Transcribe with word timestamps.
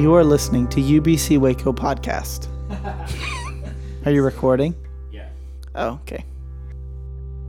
You 0.00 0.14
are 0.14 0.24
listening 0.24 0.66
to 0.68 0.80
UBC 0.80 1.36
Waco 1.36 1.74
podcast. 1.74 2.48
are 4.06 4.10
you 4.10 4.22
recording? 4.22 4.74
Yeah. 5.12 5.28
Oh, 5.74 6.00
okay. 6.02 6.24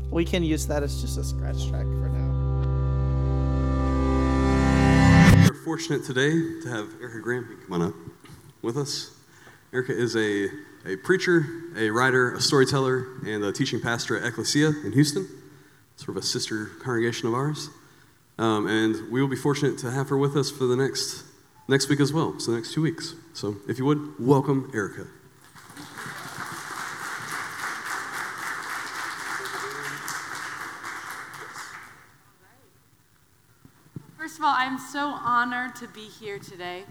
We 0.09 0.25
can 0.25 0.43
use 0.43 0.67
that 0.67 0.83
as 0.83 0.99
just 1.01 1.17
a 1.17 1.23
scratch 1.23 1.69
track 1.69 1.85
for 1.85 2.09
now. 2.09 2.31
We're 5.47 5.63
fortunate 5.63 6.03
today 6.03 6.31
to 6.63 6.67
have 6.67 6.87
Ericka 6.99 7.21
Graham 7.21 7.57
come 7.63 7.81
on 7.81 7.87
up 7.87 7.95
with 8.61 8.75
us. 8.75 9.15
Ericka 9.71 9.91
is 9.91 10.17
a, 10.17 10.49
a 10.85 10.97
preacher, 10.97 11.45
a 11.77 11.89
writer, 11.89 12.33
a 12.33 12.41
storyteller, 12.41 13.07
and 13.25 13.45
a 13.45 13.53
teaching 13.53 13.79
pastor 13.79 14.19
at 14.19 14.25
Ecclesia 14.25 14.73
in 14.83 14.91
Houston, 14.91 15.25
sort 16.01 16.17
of 16.17 16.23
a 16.23 16.25
sister 16.25 16.65
congregation 16.81 17.27
of 17.27 17.35
ours. 17.35 17.69
Um, 18.39 18.65
and 18.65 19.11
we 19.11 19.21
will 19.21 19.29
be 19.29 19.35
fortunate 19.35 19.77
to 19.79 19.91
have 19.91 20.09
her 20.09 20.17
with 20.17 20.35
us 20.35 20.49
for 20.49 20.65
the 20.65 20.75
next 20.75 21.23
next 21.67 21.89
week 21.89 21.99
as 21.99 22.11
well, 22.11 22.39
so 22.39 22.51
the 22.51 22.57
next 22.57 22.73
two 22.73 22.81
weeks. 22.81 23.13
So 23.33 23.57
if 23.67 23.77
you 23.77 23.85
would, 23.85 24.19
welcome 24.19 24.71
Ericka. 24.73 25.07
First 34.17 34.39
of 34.39 34.43
all, 34.43 34.55
I'm 34.57 34.79
so 34.79 35.05
honored 35.07 35.75
to 35.75 35.87
be 35.87 36.07
here 36.07 36.39
today. 36.39 36.83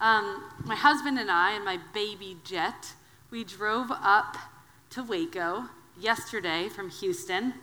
Um, 0.00 0.44
my 0.64 0.76
husband 0.76 1.18
and 1.18 1.30
I 1.30 1.52
and 1.52 1.64
my 1.64 1.80
baby 1.92 2.36
Jet, 2.44 2.94
we 3.32 3.42
drove 3.42 3.90
up 3.90 4.36
to 4.90 5.02
Waco 5.02 5.64
yesterday 5.98 6.68
from 6.68 6.88
Houston. 6.88 7.54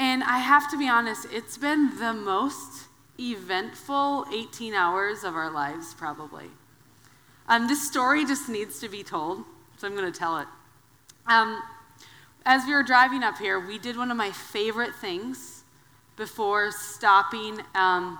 And 0.00 0.24
I 0.24 0.38
have 0.38 0.70
to 0.70 0.78
be 0.78 0.88
honest, 0.88 1.26
it's 1.30 1.58
been 1.58 1.98
the 1.98 2.14
most 2.14 2.86
eventful 3.18 4.24
18 4.32 4.72
hours 4.72 5.24
of 5.24 5.34
our 5.34 5.50
lives, 5.50 5.92
probably. 5.92 6.46
Um, 7.46 7.68
this 7.68 7.86
story 7.86 8.24
just 8.24 8.48
needs 8.48 8.80
to 8.80 8.88
be 8.88 9.02
told, 9.02 9.44
so 9.76 9.86
I'm 9.86 9.94
going 9.94 10.10
to 10.10 10.18
tell 10.18 10.38
it. 10.38 10.46
Um, 11.26 11.62
as 12.46 12.64
we 12.64 12.72
were 12.72 12.82
driving 12.82 13.22
up 13.22 13.36
here, 13.36 13.60
we 13.60 13.78
did 13.78 13.98
one 13.98 14.10
of 14.10 14.16
my 14.16 14.30
favorite 14.30 14.94
things 14.94 15.64
before 16.16 16.72
stopping 16.72 17.60
um, 17.74 18.18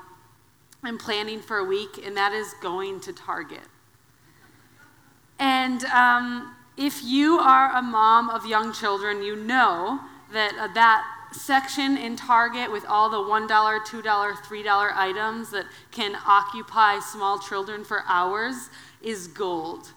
and 0.83 1.00
planning 1.00 1.41
for 1.41 1.56
a 1.56 1.65
week, 1.65 2.05
and 2.05 2.15
that 2.15 2.34
is 2.34 2.53
going 2.61 3.00
to 3.00 3.12
Target. 3.15 3.67
And 5.39 5.83
um, 5.87 6.55
if 6.77 7.03
you 7.03 7.39
are 7.39 7.75
a 7.75 7.81
mom 7.81 8.28
of 8.28 8.44
young 8.44 8.75
children, 8.75 9.22
you 9.22 9.34
know 9.34 10.00
that 10.34 10.53
uh, 10.61 10.69
that 10.75 11.17
section 11.33 11.97
in 11.97 12.17
Target 12.17 12.70
with 12.70 12.84
all 12.86 13.09
the 13.09 13.17
$1, 13.17 13.48
$2, 13.48 13.83
$3 14.03 14.97
items 14.97 15.50
that 15.50 15.67
can 15.91 16.17
occupy 16.27 16.98
small 17.00 17.39
children 17.39 17.84
for 17.84 18.03
hours 18.06 18.69
is 19.03 19.27
gold. 19.27 19.92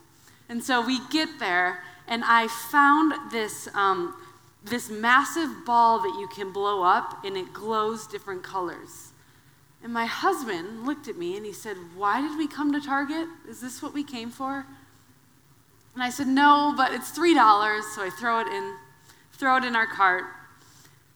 And 0.49 0.63
so 0.63 0.85
we 0.85 0.99
get 1.09 1.39
there, 1.39 1.83
and 2.07 2.23
I 2.25 2.47
found 2.47 3.31
this, 3.31 3.67
um, 3.73 4.15
this 4.63 4.89
massive 4.89 5.65
ball 5.65 5.99
that 5.99 6.17
you 6.19 6.27
can 6.27 6.51
blow 6.51 6.83
up, 6.83 7.23
and 7.23 7.35
it 7.37 7.53
glows 7.53 8.07
different 8.07 8.43
colors. 8.43 9.13
And 9.83 9.91
my 9.91 10.05
husband 10.05 10.85
looked 10.85 11.09
at 11.09 11.17
me 11.17 11.35
and 11.35 11.45
he 11.45 11.51
said, 11.51 11.75
Why 11.95 12.21
did 12.21 12.37
we 12.37 12.47
come 12.47 12.71
to 12.71 12.79
Target? 12.79 13.27
Is 13.49 13.59
this 13.59 13.81
what 13.81 13.93
we 13.93 14.03
came 14.03 14.31
for? 14.31 14.65
And 15.93 16.01
I 16.01 16.09
said, 16.09 16.27
No, 16.27 16.73
but 16.75 16.93
it's 16.93 17.11
$3. 17.11 17.81
So 17.93 18.01
I 18.01 18.09
throw 18.09 18.39
it 18.39 18.47
in, 18.47 18.75
throw 19.33 19.57
it 19.57 19.65
in 19.65 19.75
our 19.75 19.85
cart. 19.85 20.23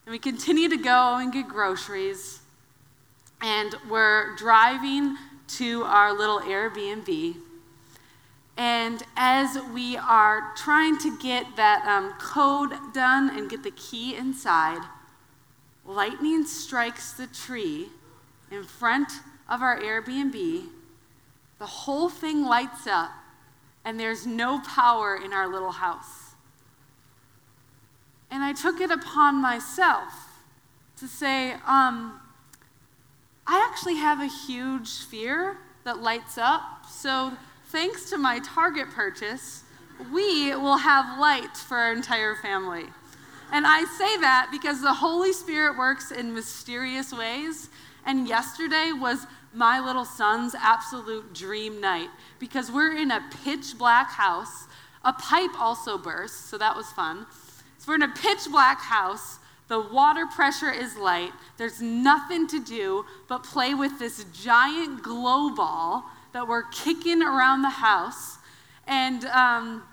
And 0.07 0.13
we 0.13 0.19
continue 0.19 0.69
to 0.69 0.77
go 0.77 1.17
and 1.17 1.33
get 1.33 1.49
groceries. 1.49 2.39
And 3.41 3.75
we're 3.89 4.37
driving 4.37 5.17
to 5.57 5.83
our 5.83 6.17
little 6.17 6.39
Airbnb. 6.39 7.35
And 8.55 9.03
as 9.17 9.57
we 9.73 9.97
are 9.97 10.53
trying 10.55 10.97
to 10.99 11.17
get 11.17 11.57
that 11.57 11.85
um, 11.85 12.13
code 12.21 12.71
done 12.93 13.37
and 13.37 13.49
get 13.49 13.63
the 13.63 13.71
key 13.71 14.15
inside, 14.15 14.79
lightning 15.85 16.45
strikes 16.45 17.11
the 17.11 17.27
tree 17.27 17.87
in 18.49 18.63
front 18.63 19.11
of 19.49 19.61
our 19.61 19.77
Airbnb. 19.77 20.67
The 21.59 21.65
whole 21.65 22.07
thing 22.07 22.45
lights 22.45 22.87
up, 22.87 23.11
and 23.83 23.99
there's 23.99 24.25
no 24.25 24.61
power 24.61 25.19
in 25.21 25.33
our 25.33 25.51
little 25.51 25.73
house. 25.73 26.26
And 28.29 28.43
I 28.43 28.53
took 28.53 28.81
it 28.81 28.91
upon 28.91 29.41
myself 29.41 30.13
to 30.97 31.07
say, 31.07 31.53
um, 31.65 32.19
I 33.45 33.65
actually 33.69 33.95
have 33.95 34.19
a 34.19 34.27
huge 34.27 34.87
sphere 34.87 35.57
that 35.85 35.99
lights 35.99 36.37
up. 36.37 36.85
So, 36.89 37.33
thanks 37.67 38.09
to 38.09 38.17
my 38.17 38.39
Target 38.39 38.89
purchase, 38.89 39.63
we 40.11 40.53
will 40.55 40.77
have 40.77 41.19
light 41.19 41.55
for 41.55 41.77
our 41.77 41.93
entire 41.93 42.35
family. 42.35 42.85
And 43.51 43.65
I 43.65 43.85
say 43.85 44.17
that 44.17 44.49
because 44.51 44.81
the 44.81 44.93
Holy 44.93 45.31
Spirit 45.31 45.77
works 45.77 46.11
in 46.11 46.33
mysterious 46.33 47.13
ways. 47.13 47.69
And 48.05 48.27
yesterday 48.27 48.91
was 48.91 49.25
my 49.53 49.79
little 49.79 50.05
son's 50.05 50.53
absolute 50.55 51.33
dream 51.33 51.79
night 51.79 52.09
because 52.39 52.71
we're 52.71 52.95
in 52.95 53.11
a 53.11 53.23
pitch 53.43 53.77
black 53.77 54.11
house. 54.11 54.67
A 55.03 55.13
pipe 55.13 55.57
also 55.57 55.97
burst, 55.97 56.49
so 56.49 56.57
that 56.57 56.75
was 56.75 56.91
fun. 56.91 57.25
We're 57.87 57.95
in 57.95 58.03
a 58.03 58.09
pitch 58.09 58.41
black 58.51 58.81
house. 58.81 59.39
The 59.69 59.79
water 59.79 60.25
pressure 60.25 60.71
is 60.71 60.97
light. 60.97 61.31
There's 61.57 61.81
nothing 61.81 62.47
to 62.47 62.63
do 62.63 63.05
but 63.27 63.43
play 63.43 63.73
with 63.73 63.97
this 63.97 64.25
giant 64.25 65.01
glow 65.01 65.49
ball 65.55 66.05
that 66.33 66.47
we're 66.47 66.63
kicking 66.63 67.23
around 67.23 67.61
the 67.63 67.69
house. 67.69 68.37
And 68.85 69.25
um, 69.25 69.83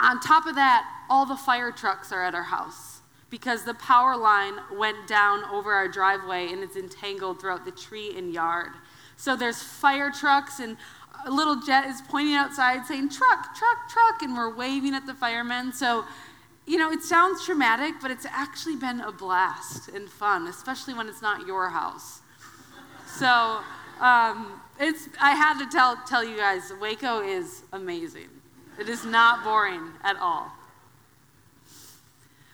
on 0.00 0.20
top 0.20 0.46
of 0.46 0.54
that, 0.56 0.86
all 1.08 1.26
the 1.26 1.36
fire 1.36 1.70
trucks 1.70 2.12
are 2.12 2.24
at 2.24 2.34
our 2.34 2.42
house 2.42 3.00
because 3.30 3.64
the 3.64 3.74
power 3.74 4.16
line 4.16 4.54
went 4.72 5.06
down 5.06 5.44
over 5.44 5.72
our 5.72 5.88
driveway 5.88 6.48
and 6.50 6.62
it's 6.62 6.76
entangled 6.76 7.40
throughout 7.40 7.64
the 7.64 7.70
tree 7.70 8.16
and 8.16 8.32
yard. 8.32 8.70
So 9.16 9.36
there's 9.36 9.60
fire 9.60 10.12
trucks, 10.12 10.60
and 10.60 10.76
a 11.26 11.30
little 11.30 11.60
jet 11.60 11.86
is 11.86 12.00
pointing 12.08 12.34
outside 12.34 12.86
saying, 12.86 13.10
Truck, 13.10 13.54
truck, 13.56 13.88
truck, 13.90 14.22
and 14.22 14.36
we're 14.36 14.54
waving 14.54 14.94
at 14.94 15.06
the 15.06 15.14
firemen. 15.14 15.72
So 15.72 16.04
you 16.68 16.76
know, 16.76 16.92
it 16.92 17.02
sounds 17.02 17.46
traumatic, 17.46 17.94
but 18.02 18.10
it's 18.10 18.26
actually 18.26 18.76
been 18.76 19.00
a 19.00 19.10
blast 19.10 19.88
and 19.88 20.08
fun, 20.08 20.46
especially 20.48 20.92
when 20.92 21.08
it's 21.08 21.22
not 21.22 21.46
your 21.46 21.70
house. 21.70 22.20
So, 23.06 23.60
um, 24.00 24.60
it's, 24.78 25.08
I 25.18 25.30
had 25.30 25.58
to 25.60 25.66
tell, 25.70 25.96
tell 26.06 26.22
you 26.22 26.36
guys, 26.36 26.70
Waco 26.78 27.22
is 27.22 27.62
amazing. 27.72 28.28
It 28.78 28.88
is 28.88 29.06
not 29.06 29.42
boring 29.42 29.92
at 30.04 30.16
all. 30.20 30.52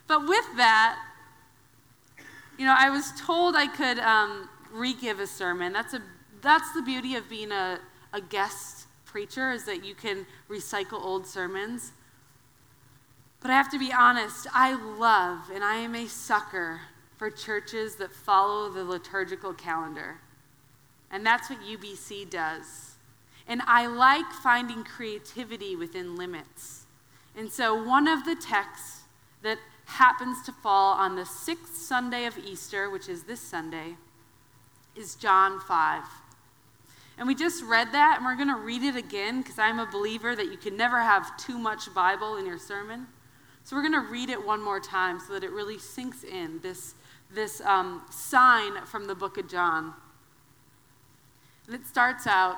But 0.06 0.28
with 0.28 0.46
that, 0.56 0.96
you 2.56 2.66
know, 2.66 2.74
I 2.78 2.90
was 2.90 3.12
told 3.20 3.56
I 3.56 3.66
could 3.66 3.98
um, 3.98 4.48
re-give 4.72 5.18
a 5.18 5.26
sermon. 5.26 5.72
That's, 5.72 5.92
a, 5.92 6.00
that's 6.40 6.72
the 6.72 6.82
beauty 6.82 7.16
of 7.16 7.28
being 7.28 7.50
a, 7.50 7.80
a 8.12 8.20
guest 8.20 8.86
preacher, 9.04 9.50
is 9.50 9.64
that 9.64 9.84
you 9.84 9.96
can 9.96 10.24
recycle 10.48 11.04
old 11.04 11.26
sermons. 11.26 11.90
But 13.44 13.50
I 13.50 13.56
have 13.56 13.70
to 13.72 13.78
be 13.78 13.92
honest, 13.92 14.46
I 14.54 14.72
love 14.72 15.50
and 15.54 15.62
I 15.62 15.74
am 15.74 15.94
a 15.94 16.06
sucker 16.06 16.80
for 17.18 17.28
churches 17.28 17.96
that 17.96 18.10
follow 18.10 18.70
the 18.70 18.82
liturgical 18.82 19.52
calendar. 19.52 20.16
And 21.10 21.26
that's 21.26 21.50
what 21.50 21.58
UBC 21.60 22.30
does. 22.30 22.94
And 23.46 23.60
I 23.66 23.86
like 23.86 24.32
finding 24.42 24.82
creativity 24.82 25.76
within 25.76 26.16
limits. 26.16 26.86
And 27.36 27.52
so 27.52 27.74
one 27.86 28.08
of 28.08 28.24
the 28.24 28.34
texts 28.34 29.02
that 29.42 29.58
happens 29.84 30.42
to 30.46 30.52
fall 30.52 30.94
on 30.94 31.14
the 31.14 31.26
sixth 31.26 31.76
Sunday 31.76 32.24
of 32.24 32.38
Easter, 32.38 32.88
which 32.88 33.10
is 33.10 33.24
this 33.24 33.40
Sunday, 33.40 33.96
is 34.96 35.16
John 35.16 35.60
5. 35.60 36.02
And 37.18 37.28
we 37.28 37.34
just 37.34 37.62
read 37.62 37.92
that, 37.92 38.14
and 38.16 38.24
we're 38.24 38.36
going 38.36 38.48
to 38.48 38.64
read 38.64 38.82
it 38.82 38.96
again 38.96 39.42
because 39.42 39.58
I'm 39.58 39.80
a 39.80 39.86
believer 39.86 40.34
that 40.34 40.50
you 40.50 40.56
can 40.56 40.78
never 40.78 40.98
have 40.98 41.36
too 41.36 41.58
much 41.58 41.92
Bible 41.92 42.38
in 42.38 42.46
your 42.46 42.58
sermon. 42.58 43.06
So 43.64 43.74
we're 43.74 43.82
going 43.82 43.92
to 43.92 44.12
read 44.12 44.28
it 44.28 44.44
one 44.44 44.62
more 44.62 44.78
time 44.78 45.18
so 45.18 45.32
that 45.32 45.42
it 45.42 45.50
really 45.50 45.78
sinks 45.78 46.22
in 46.22 46.60
this, 46.60 46.94
this 47.34 47.62
um, 47.62 48.02
sign 48.10 48.84
from 48.84 49.06
the 49.06 49.14
book 49.14 49.38
of 49.38 49.48
John. 49.48 49.94
And 51.66 51.74
it 51.74 51.86
starts 51.86 52.26
out 52.26 52.56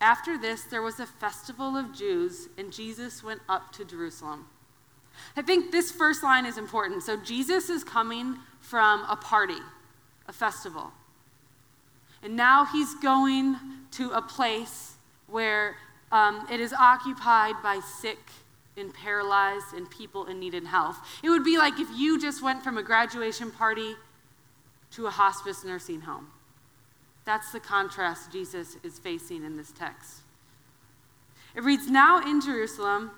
After 0.00 0.36
this, 0.36 0.62
there 0.64 0.82
was 0.82 1.00
a 1.00 1.06
festival 1.06 1.76
of 1.76 1.94
Jews, 1.94 2.48
and 2.58 2.72
Jesus 2.72 3.22
went 3.22 3.40
up 3.48 3.72
to 3.72 3.84
Jerusalem. 3.84 4.46
I 5.36 5.42
think 5.42 5.72
this 5.72 5.90
first 5.90 6.22
line 6.22 6.44
is 6.44 6.58
important. 6.58 7.02
So 7.02 7.16
Jesus 7.16 7.70
is 7.70 7.82
coming 7.82 8.36
from 8.60 9.04
a 9.08 9.16
party, 9.16 9.60
a 10.28 10.32
festival. 10.32 10.92
And 12.22 12.36
now 12.36 12.66
he's 12.66 12.94
going 12.94 13.56
to 13.92 14.10
a 14.10 14.20
place 14.20 14.94
where 15.26 15.76
um, 16.12 16.46
it 16.50 16.60
is 16.60 16.72
occupied 16.72 17.54
by 17.62 17.80
sick 17.80 18.18
and 18.76 18.92
paralyzed 18.92 19.74
and 19.74 19.90
people 19.90 20.26
in 20.26 20.38
need 20.38 20.54
in 20.54 20.66
health. 20.66 20.98
It 21.22 21.30
would 21.30 21.44
be 21.44 21.58
like 21.58 21.78
if 21.78 21.88
you 21.96 22.20
just 22.20 22.42
went 22.42 22.62
from 22.62 22.78
a 22.78 22.82
graduation 22.82 23.50
party 23.50 23.94
to 24.92 25.06
a 25.06 25.10
hospice 25.10 25.64
nursing 25.64 26.02
home. 26.02 26.28
That's 27.24 27.50
the 27.52 27.60
contrast 27.60 28.30
Jesus 28.30 28.76
is 28.82 28.98
facing 28.98 29.44
in 29.44 29.56
this 29.56 29.72
text. 29.72 30.20
It 31.54 31.64
reads 31.64 31.90
Now 31.90 32.20
in 32.20 32.40
Jerusalem, 32.40 33.10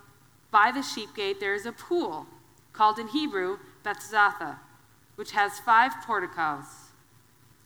by 0.51 0.71
the 0.73 0.83
sheep 0.83 1.15
gate, 1.15 1.41
there 1.41 1.55
is 1.55 1.67
a 1.67 1.73
pool 1.73 2.27
called 2.73 2.99
in 2.99 3.09
Hebrew 3.09 3.59
Bethzatha, 3.85 4.59
which 5.17 5.33
has 5.33 5.59
five 5.59 5.93
porticos. 6.07 6.65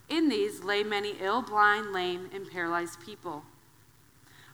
In 0.08 0.28
these 0.28 0.64
lay 0.64 0.82
many 0.82 1.14
ill, 1.20 1.42
blind, 1.42 1.92
lame, 1.92 2.28
and 2.34 2.50
paralyzed 2.50 3.00
people. 3.00 3.44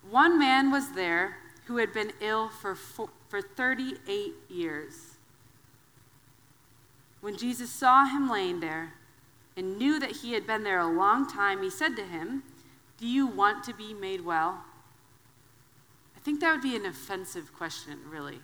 One 0.09 0.39
man 0.39 0.71
was 0.71 0.93
there 0.93 1.39
who 1.69 1.77
had 1.77 1.93
been 1.93 2.13
ill 2.21 2.49
for, 2.49 2.75
for 2.75 3.43
38 3.43 4.33
years. 4.49 5.19
When 7.21 7.37
Jesus 7.37 7.71
saw 7.71 8.07
him 8.07 8.31
laying 8.31 8.61
there 8.61 8.95
and 9.55 9.77
knew 9.77 10.01
that 10.01 10.13
he 10.13 10.33
had 10.33 10.47
been 10.47 10.65
there 10.65 10.81
a 10.81 10.91
long 10.91 11.29
time, 11.29 11.63
he 11.63 11.69
said 11.69 11.95
to 11.97 12.05
him, 12.05 12.43
Do 12.97 13.07
you 13.07 13.27
want 13.27 13.65
to 13.65 13.75
be 13.75 13.93
made 13.93 14.25
well? 14.25 14.65
I 16.17 16.21
think 16.21 16.41
that 16.41 16.53
would 16.53 16.63
be 16.63 16.75
an 16.75 16.87
offensive 16.87 17.53
question, 17.53 17.99
really. 18.09 18.39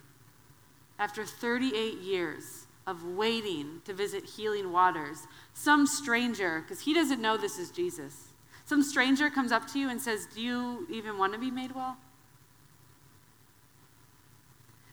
After 0.99 1.25
38 1.25 1.97
years 1.97 2.67
of 2.85 3.03
waiting 3.03 3.81
to 3.85 3.93
visit 3.93 4.23
healing 4.23 4.71
waters, 4.71 5.25
some 5.55 5.87
stranger, 5.87 6.61
because 6.61 6.81
he 6.81 6.93
doesn't 6.93 7.21
know 7.21 7.37
this 7.37 7.57
is 7.57 7.71
Jesus, 7.71 8.27
some 8.65 8.83
stranger 8.83 9.31
comes 9.31 9.51
up 9.51 9.67
to 9.73 9.79
you 9.79 9.89
and 9.89 9.99
says, 9.99 10.27
Do 10.31 10.41
you 10.41 10.85
even 10.91 11.17
want 11.17 11.33
to 11.33 11.39
be 11.39 11.49
made 11.49 11.73
well? 11.73 11.97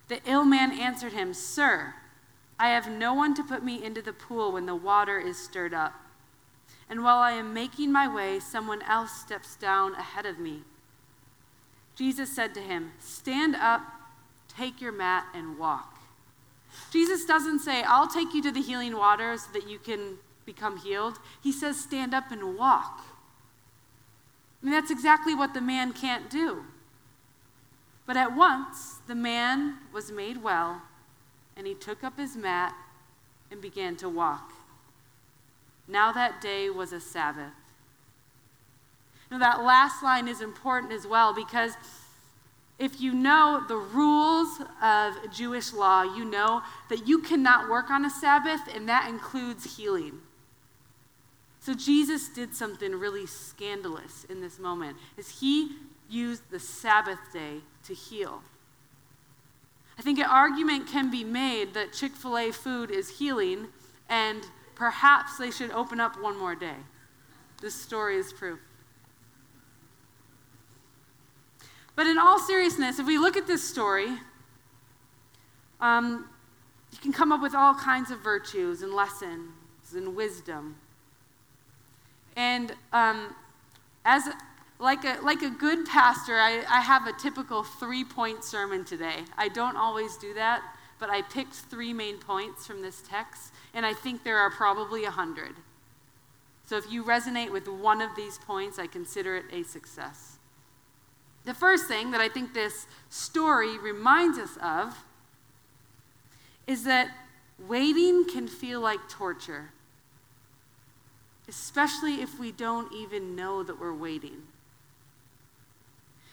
The 0.09 0.21
ill 0.27 0.45
man 0.45 0.79
answered 0.79 1.13
him, 1.13 1.33
Sir, 1.33 1.95
I 2.59 2.69
have 2.69 2.91
no 2.91 3.15
one 3.15 3.35
to 3.35 3.43
put 3.43 3.65
me 3.65 3.83
into 3.83 4.03
the 4.03 4.13
pool 4.13 4.53
when 4.53 4.67
the 4.67 4.75
water 4.75 5.19
is 5.19 5.37
stirred 5.37 5.75
up. 5.75 5.95
And 6.89 7.03
while 7.03 7.19
I 7.19 7.33
am 7.33 7.55
making 7.55 7.91
my 7.91 8.13
way, 8.13 8.39
someone 8.39 8.83
else 8.83 9.13
steps 9.13 9.57
down 9.57 9.95
ahead 9.95 10.27
of 10.27 10.39
me. 10.39 10.63
Jesus 11.97 12.35
said 12.35 12.55
to 12.55 12.61
him, 12.61 12.93
Stand 12.99 13.57
up, 13.57 13.83
take 14.49 14.81
your 14.81 14.93
mat, 14.93 15.27
and 15.35 15.59
walk. 15.59 15.99
Jesus 16.91 17.25
doesn't 17.25 17.61
say, 17.61 17.83
I'll 17.83 18.09
take 18.09 18.35
you 18.35 18.43
to 18.43 18.51
the 18.51 18.63
healing 18.63 18.97
water 18.97 19.37
so 19.37 19.51
that 19.53 19.69
you 19.69 19.79
can 19.79 20.19
become 20.45 20.79
healed. 20.79 21.19
He 21.43 21.53
says, 21.53 21.79
Stand 21.81 22.15
up 22.15 22.31
and 22.31 22.57
walk. 22.57 23.01
I 24.63 24.67
mean, 24.67 24.73
that's 24.73 24.91
exactly 24.91 25.35
what 25.35 25.55
the 25.55 25.61
man 25.61 25.93
can't 25.93 26.31
do. 26.31 26.65
But 28.07 28.17
at 28.17 28.37
once, 28.37 28.92
the 29.07 29.15
man 29.15 29.79
was 29.93 30.11
made 30.11 30.43
well, 30.43 30.83
and 31.57 31.67
he 31.67 31.75
took 31.75 32.03
up 32.03 32.19
his 32.19 32.37
mat 32.37 32.75
and 33.51 33.61
began 33.61 33.97
to 33.97 34.09
walk. 34.09 34.53
Now 35.89 36.13
that 36.13 36.41
day 36.41 36.71
was 36.71 36.93
a 36.93 37.01
Sabbath. 37.01 37.53
Now, 39.31 39.39
that 39.39 39.63
last 39.63 40.03
line 40.03 40.29
is 40.29 40.43
important 40.43 40.93
as 40.93 41.07
well 41.07 41.35
because 41.35 41.73
if 42.79 43.01
you 43.01 43.15
know 43.15 43.65
the 43.67 43.77
rules 43.77 44.61
of 44.83 45.15
Jewish 45.33 45.73
law, 45.73 46.03
you 46.03 46.25
know 46.25 46.63
that 46.91 47.09
you 47.09 47.21
cannot 47.21 47.71
work 47.71 47.91
on 47.91 48.05
a 48.05 48.11
Sabbath, 48.11 48.61
and 48.75 48.89
that 48.89 49.09
includes 49.09 49.77
healing. 49.77 50.21
So 51.61 51.75
Jesus 51.75 52.29
did 52.29 52.55
something 52.55 52.93
really 52.93 53.25
scandalous 53.25 54.25
in 54.29 54.41
this 54.41 54.59
moment, 54.59 54.97
is 55.17 55.41
he 55.41 55.71
used 56.11 56.43
the 56.51 56.59
Sabbath 56.59 57.21
day 57.33 57.61
to 57.85 57.95
heal. 57.95 58.43
I 60.03 60.05
think 60.05 60.19
an 60.19 60.25
argument 60.25 60.89
can 60.89 61.13
be 61.13 61.23
made 61.23 61.75
that 61.75 61.93
Chick 61.93 62.17
fil 62.17 62.37
A 62.37 62.51
food 62.51 62.91
is 62.91 63.19
healing, 63.19 63.69
and 64.09 64.45
perhaps 64.75 65.39
they 65.39 65.49
should 65.49 65.71
open 65.71 66.01
up 66.01 66.21
one 66.21 66.37
more 66.37 66.57
day. 66.57 66.75
This 67.61 67.77
story 67.77 68.17
is 68.17 68.33
proof. 68.33 68.59
But 71.95 72.09
in 72.09 72.19
all 72.19 72.41
seriousness, 72.41 72.99
if 72.99 73.07
we 73.07 73.17
look 73.17 73.37
at 73.37 73.47
this 73.47 73.63
story, 73.63 74.09
um, 75.81 76.29
you 76.91 76.99
can 76.99 77.13
come 77.13 77.31
up 77.31 77.41
with 77.41 77.55
all 77.55 77.77
kinds 77.77 78.11
of 78.11 78.19
virtues 78.25 78.83
and 78.83 78.93
lessons 78.93 79.53
and 79.95 80.17
wisdom. 80.17 80.79
And 82.35 82.75
um, 82.93 83.37
as 84.05 84.25
like 84.83 85.05
a, 85.05 85.19
like 85.23 85.43
a 85.43 85.51
good 85.51 85.87
pastor, 85.87 86.35
I, 86.35 86.65
I 86.69 86.81
have 86.81 87.07
a 87.07 87.13
typical 87.13 87.63
three 87.63 88.05
point 88.05 88.43
sermon 88.43 88.85
today. 88.85 89.21
I 89.39 89.49
don't 89.49 89.77
always 89.77 90.17
do 90.17 90.35
that, 90.35 90.63
but 90.99 91.09
I 91.09 91.23
picked 91.23 91.55
three 91.55 91.93
main 91.93 92.19
points 92.19 92.67
from 92.67 92.83
this 92.83 93.01
text, 93.09 93.53
and 93.73 93.87
I 93.87 93.95
think 93.95 94.25
there 94.25 94.39
are 94.39 94.51
probably 94.51 95.05
a 95.05 95.11
hundred. 95.11 95.55
So 96.67 96.77
if 96.77 96.91
you 96.91 97.05
resonate 97.05 97.53
with 97.53 97.69
one 97.69 98.01
of 98.01 98.11
these 98.17 98.39
points, 98.39 98.79
I 98.79 98.89
consider 98.89 99.37
it 99.37 99.45
a 99.53 99.63
success. 99.63 100.39
The 101.45 101.55
first 101.55 101.87
thing 101.87 102.11
that 102.11 102.21
I 102.21 102.29
think 102.29 102.53
this 102.53 102.87
story 103.09 103.79
reminds 103.79 104.39
us 104.39 104.59
of 104.61 105.05
is 106.67 106.85
that 106.85 107.09
waiting 107.69 108.25
can 108.29 108.49
feel 108.49 108.81
like 108.81 109.09
torture, 109.09 109.71
especially 111.49 112.21
if 112.21 112.41
we 112.41 112.51
don't 112.51 112.93
even 112.93 113.37
know 113.37 113.63
that 113.63 113.79
we're 113.79 113.95
waiting. 113.95 114.43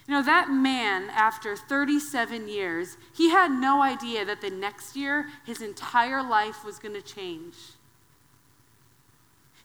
You 0.09 0.15
know, 0.15 0.23
that 0.23 0.49
man, 0.49 1.11
after 1.11 1.55
37 1.55 2.47
years, 2.47 2.97
he 3.15 3.29
had 3.29 3.51
no 3.51 3.83
idea 3.83 4.25
that 4.25 4.41
the 4.41 4.49
next 4.49 4.95
year 4.95 5.27
his 5.45 5.61
entire 5.61 6.23
life 6.23 6.65
was 6.65 6.79
going 6.79 6.95
to 6.95 7.01
change. 7.03 7.53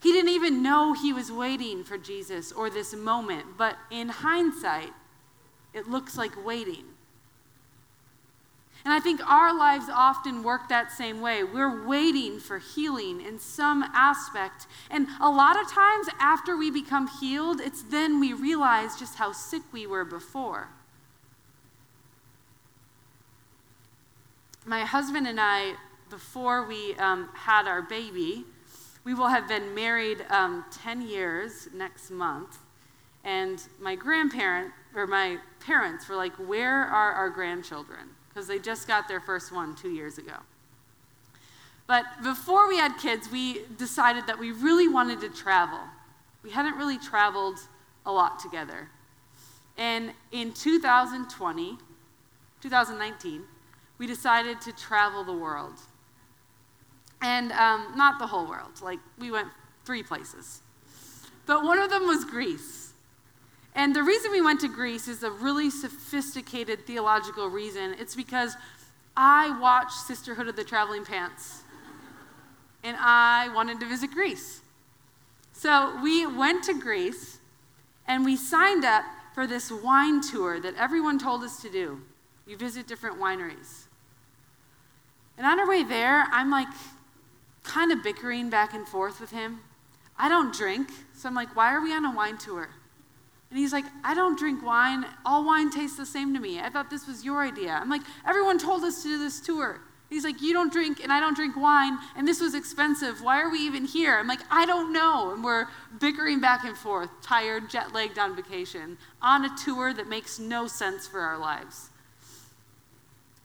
He 0.02 0.12
didn't 0.12 0.32
even 0.32 0.62
know 0.62 0.92
he 0.92 1.14
was 1.14 1.32
waiting 1.32 1.82
for 1.82 1.96
Jesus 1.96 2.52
or 2.52 2.68
this 2.68 2.94
moment, 2.94 3.56
but 3.56 3.78
in 3.90 4.10
hindsight, 4.10 4.92
it 5.72 5.88
looks 5.88 6.18
like 6.18 6.44
waiting. 6.44 6.84
And 8.84 8.92
I 8.92 9.00
think 9.00 9.26
our 9.26 9.56
lives 9.56 9.86
often 9.90 10.42
work 10.42 10.68
that 10.68 10.92
same 10.92 11.22
way. 11.22 11.42
We're 11.42 11.86
waiting 11.86 12.38
for 12.38 12.58
healing 12.58 13.22
in 13.22 13.38
some 13.38 13.82
aspect. 13.82 14.66
And 14.90 15.06
a 15.20 15.30
lot 15.30 15.58
of 15.58 15.70
times, 15.70 16.08
after 16.20 16.54
we 16.54 16.70
become 16.70 17.08
healed, 17.20 17.60
it's 17.60 17.82
then 17.82 18.20
we 18.20 18.34
realize 18.34 18.98
just 18.98 19.16
how 19.16 19.32
sick 19.32 19.62
we 19.72 19.86
were 19.86 20.04
before. 20.04 20.68
My 24.66 24.84
husband 24.84 25.26
and 25.26 25.40
I, 25.40 25.74
before 26.10 26.66
we 26.66 26.94
um, 26.96 27.30
had 27.32 27.66
our 27.66 27.80
baby, 27.80 28.44
we 29.02 29.14
will 29.14 29.28
have 29.28 29.48
been 29.48 29.74
married 29.74 30.26
um, 30.28 30.64
10 30.70 31.08
years 31.08 31.68
next 31.74 32.10
month. 32.10 32.58
And 33.24 33.62
my 33.80 33.94
grandparent, 33.94 34.72
or 34.94 35.06
my 35.06 35.38
parents, 35.60 36.06
were 36.06 36.16
like, 36.16 36.34
Where 36.34 36.82
are 36.84 37.12
our 37.12 37.30
grandchildren? 37.30 38.10
Because 38.34 38.48
they 38.48 38.58
just 38.58 38.88
got 38.88 39.06
their 39.06 39.20
first 39.20 39.52
one 39.52 39.76
two 39.76 39.90
years 39.90 40.18
ago. 40.18 40.34
But 41.86 42.04
before 42.22 42.66
we 42.66 42.78
had 42.78 42.96
kids, 42.96 43.30
we 43.30 43.62
decided 43.78 44.26
that 44.26 44.38
we 44.38 44.50
really 44.50 44.88
wanted 44.88 45.20
to 45.20 45.28
travel. 45.28 45.80
We 46.42 46.50
hadn't 46.50 46.76
really 46.76 46.98
traveled 46.98 47.58
a 48.04 48.12
lot 48.12 48.38
together. 48.38 48.88
And 49.76 50.12
in 50.32 50.52
2020, 50.52 51.78
2019, 52.60 53.42
we 53.98 54.06
decided 54.06 54.60
to 54.62 54.72
travel 54.72 55.24
the 55.24 55.32
world. 55.32 55.74
And 57.20 57.52
um, 57.52 57.92
not 57.96 58.18
the 58.18 58.26
whole 58.26 58.46
world, 58.46 58.80
like 58.82 58.98
we 59.18 59.30
went 59.30 59.48
three 59.84 60.02
places. 60.02 60.60
But 61.46 61.64
one 61.64 61.78
of 61.78 61.90
them 61.90 62.06
was 62.06 62.24
Greece. 62.24 62.83
And 63.74 63.94
the 63.94 64.02
reason 64.02 64.30
we 64.30 64.40
went 64.40 64.60
to 64.60 64.68
Greece 64.68 65.08
is 65.08 65.22
a 65.22 65.30
really 65.30 65.68
sophisticated 65.68 66.86
theological 66.86 67.48
reason. 67.48 67.96
It's 67.98 68.14
because 68.14 68.56
I 69.16 69.58
watched 69.58 70.06
Sisterhood 70.06 70.48
of 70.48 70.56
the 70.56 70.64
Traveling 70.64 71.04
Pants, 71.04 71.62
and 72.82 72.96
I 73.00 73.48
wanted 73.54 73.80
to 73.80 73.86
visit 73.86 74.12
Greece. 74.12 74.60
So 75.52 75.98
we 76.02 76.26
went 76.26 76.64
to 76.64 76.74
Greece, 76.74 77.38
and 78.06 78.24
we 78.24 78.36
signed 78.36 78.84
up 78.84 79.04
for 79.34 79.46
this 79.46 79.70
wine 79.70 80.20
tour 80.20 80.60
that 80.60 80.74
everyone 80.76 81.18
told 81.18 81.42
us 81.42 81.60
to 81.62 81.70
do. 81.70 82.00
You 82.46 82.56
visit 82.56 82.86
different 82.86 83.18
wineries. 83.18 83.84
And 85.36 85.46
on 85.46 85.58
our 85.58 85.68
way 85.68 85.82
there, 85.82 86.26
I'm 86.30 86.50
like 86.50 86.68
kind 87.64 87.90
of 87.90 88.04
bickering 88.04 88.50
back 88.50 88.74
and 88.74 88.86
forth 88.86 89.20
with 89.20 89.30
him. 89.30 89.60
I 90.16 90.28
don't 90.28 90.54
drink, 90.54 90.90
so 91.12 91.28
I'm 91.28 91.34
like, 91.34 91.56
why 91.56 91.74
are 91.74 91.80
we 91.80 91.92
on 91.92 92.04
a 92.04 92.14
wine 92.14 92.38
tour? 92.38 92.68
And 93.54 93.60
he's 93.60 93.72
like, 93.72 93.84
I 94.02 94.14
don't 94.14 94.36
drink 94.36 94.66
wine. 94.66 95.06
All 95.24 95.46
wine 95.46 95.70
tastes 95.70 95.96
the 95.96 96.04
same 96.04 96.34
to 96.34 96.40
me. 96.40 96.58
I 96.58 96.70
thought 96.70 96.90
this 96.90 97.06
was 97.06 97.24
your 97.24 97.40
idea. 97.40 97.70
I'm 97.70 97.88
like, 97.88 98.02
everyone 98.26 98.58
told 98.58 98.82
us 98.82 99.00
to 99.04 99.08
do 99.10 99.16
this 99.16 99.40
tour. 99.40 99.80
He's 100.10 100.24
like, 100.24 100.42
You 100.42 100.52
don't 100.52 100.72
drink, 100.72 100.98
and 101.00 101.12
I 101.12 101.20
don't 101.20 101.36
drink 101.36 101.54
wine, 101.56 101.96
and 102.16 102.26
this 102.26 102.40
was 102.40 102.56
expensive. 102.56 103.22
Why 103.22 103.40
are 103.40 103.48
we 103.48 103.60
even 103.60 103.84
here? 103.84 104.18
I'm 104.18 104.26
like, 104.26 104.40
I 104.50 104.66
don't 104.66 104.92
know. 104.92 105.32
And 105.32 105.44
we're 105.44 105.66
bickering 106.00 106.40
back 106.40 106.64
and 106.64 106.76
forth, 106.76 107.08
tired, 107.22 107.70
jet 107.70 107.94
lagged 107.94 108.18
on 108.18 108.34
vacation, 108.34 108.98
on 109.22 109.44
a 109.44 109.56
tour 109.56 109.94
that 109.94 110.08
makes 110.08 110.40
no 110.40 110.66
sense 110.66 111.06
for 111.06 111.20
our 111.20 111.38
lives. 111.38 111.90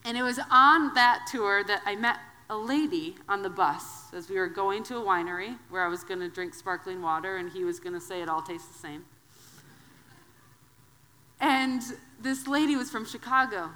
And 0.06 0.18
it 0.18 0.24
was 0.24 0.40
on 0.50 0.96
that 0.96 1.28
tour 1.32 1.64
that 1.66 1.84
I 1.86 1.96
met 1.96 2.18
a 2.50 2.58
lady 2.58 3.14
on 3.28 3.44
the 3.44 3.50
bus 3.52 4.12
as 4.12 4.28
we 4.28 4.38
were 4.38 4.50
going 4.50 4.82
to 4.86 4.98
a 4.98 5.02
winery 5.02 5.56
where 5.70 5.86
I 5.86 5.88
was 5.88 6.04
going 6.04 6.22
to 6.22 6.30
drink 6.30 6.56
sparkling 6.56 7.00
water 7.00 7.38
and 7.38 7.52
he 7.52 7.64
was 7.64 7.80
going 7.80 7.94
to 7.94 8.02
say 8.02 8.24
it 8.24 8.28
all 8.28 8.42
tastes 8.42 8.70
the 8.70 8.80
same. 8.80 9.06
And 11.40 11.82
this 12.20 12.48
lady 12.48 12.76
was 12.76 12.90
from 12.90 13.06
Chicago. 13.06 13.70